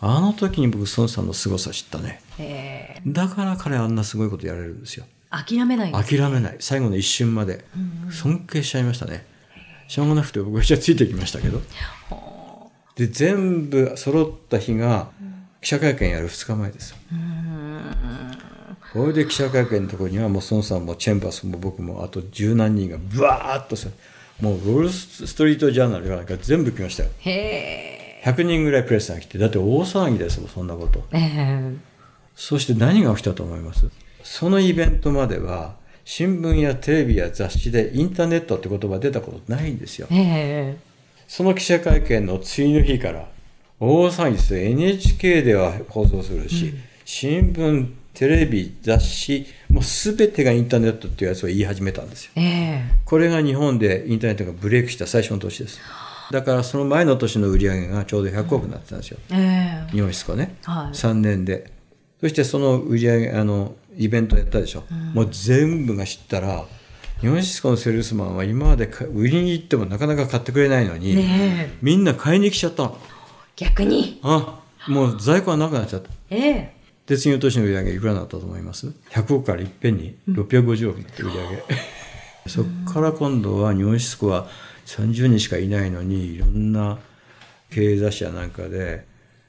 [0.00, 2.20] あの時に僕、孫さんの凄さ知ったね。
[2.38, 5.06] ええだから彼はあんなすごいことやれるんですよ。
[5.30, 6.56] 諦めないんです諦めない。
[6.60, 7.64] 最後の一瞬まで。
[8.10, 9.24] 尊敬しちゃいましたね。
[9.88, 11.60] しょうがなくて僕はじゃついてきましたけど。
[12.96, 15.08] で、全部揃った日が
[15.60, 16.96] 記者会見やる2日前ですよ。
[18.92, 23.88] これで記者会見のところにはもう孫さんもチェンバースも僕もあと十何人がブワーッとさ
[24.40, 31.04] もうウォールストリートジャーナルがなんか全部来ましたよへえ100人ぐらいプレスが来てだって大騒ぎですもんそんなこと。
[31.12, 31.76] ええ。
[32.34, 33.88] そして何が起きたと思います？
[34.24, 40.08] そのイベントまでは新聞やテレビや雑誌でインターネットって言葉出たことないんですよ。
[40.10, 40.76] ええ。
[41.28, 43.28] その記者会見の次の日から
[43.78, 44.60] 大騒ぎですよ。
[44.60, 46.74] NHK では放送するし、
[47.04, 52.32] 新聞テレビ雑誌もう全てがインターネットっていうやつを言い始めたんですよ。
[52.36, 52.82] ええ。
[53.04, 55.78] これが日本でインターネットがブレイクした最初の年です
[56.30, 59.90] だからその前の年の売り上げがちょうど100億になってたんですよ、ええ。
[59.92, 60.94] 日本シスコね、はい。
[60.94, 61.72] 3年で。
[62.20, 66.64] そしてその売り上げあのイベントやったでしょ、もう全部が知ったら
[67.20, 71.16] 日本シスコのセールスマンは今までか売りに行ってもなかなか買ってくれないのに、
[71.80, 72.98] みんな買いに来ちゃったの。
[73.54, 74.20] 逆に。
[74.22, 76.10] あもう在庫がなくなっちゃった。
[76.30, 76.76] ええ。
[77.06, 81.62] で次の年の売り上げいくらになったと思います？100億からいっぺんに650億になって売り上げ、
[82.48, 84.48] そっから今度は日本シスコは
[84.86, 86.98] 30人しかいないのにいろんな
[87.70, 89.04] 経営雑誌やなんかで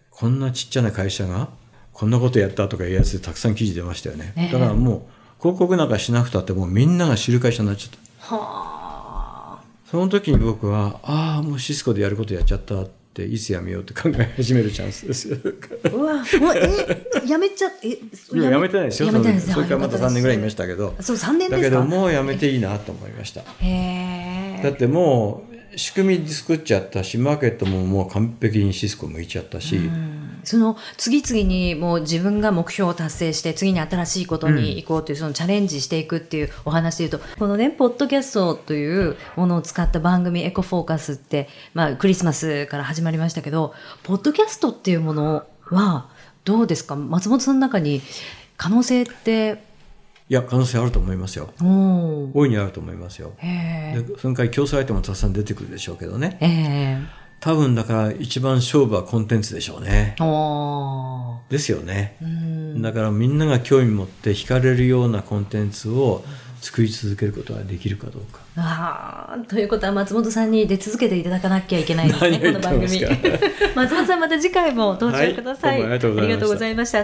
[0.09, 1.49] こんなちっちゃな会社が
[1.93, 4.51] こんなことやったとかいうやつでたくさん記事出ましたよね、ええ。
[4.51, 5.07] だからも
[5.39, 8.35] う広告なんかしなくたってもうみんなが知る会社になっちゃった。
[8.35, 9.63] はあ。
[9.89, 15.29] その時に僕はああもうシスコでやることやっちゃったっていつやめようって考え始めるチャンスです。
[15.29, 15.37] よ
[15.93, 16.23] うわもう
[16.55, 19.07] えやめちゃえいややめてないですよ。
[19.07, 20.89] やめてないですそれからまた3年ぐらいいまししたけど。
[20.97, 21.57] たそう3年ですか？
[21.57, 23.41] だけどもうやめていいなと思いました。
[23.41, 25.43] へえだっても
[25.73, 29.89] う仕組み作っちゃったしマーケットももう完璧にシスコ向いちゃったし、
[30.43, 46.09] その次々にもう自分が目標を達成して次に新しいことに行こうという、そのチャレンジしていくっていうお話でいうとこのねポッドキャストというものを使った番組エコフォーカスって、まあ、クリスマスから始まりましたけどポッドキャストっていうものは
[46.43, 46.95] どうですか？
[46.95, 48.01] 松本さんの中に
[48.55, 49.66] 可能性って
[50.29, 51.49] いや可能性あると思いますよ。
[52.33, 53.33] 大いにあると思いますよ。
[53.41, 56.37] でその回競争相手もたくさん出てくるでしょうけどね。
[56.41, 56.47] え
[57.01, 57.27] え。
[57.39, 60.15] 多分だから一番勝負はコンテンツでしょうね。
[61.49, 62.17] ですよね。
[62.21, 62.81] うん。
[62.81, 66.25] だからみんなが興味持って惹かれるようなコンテンツを
[66.61, 68.39] 作り続けることができるかどうか。
[68.57, 73.01] あーということは松本さんに出続けていただかなきゃいけないで すねこの番組。
[73.75, 77.03] 松本さんまた次回も登場ください、はいありがとうございました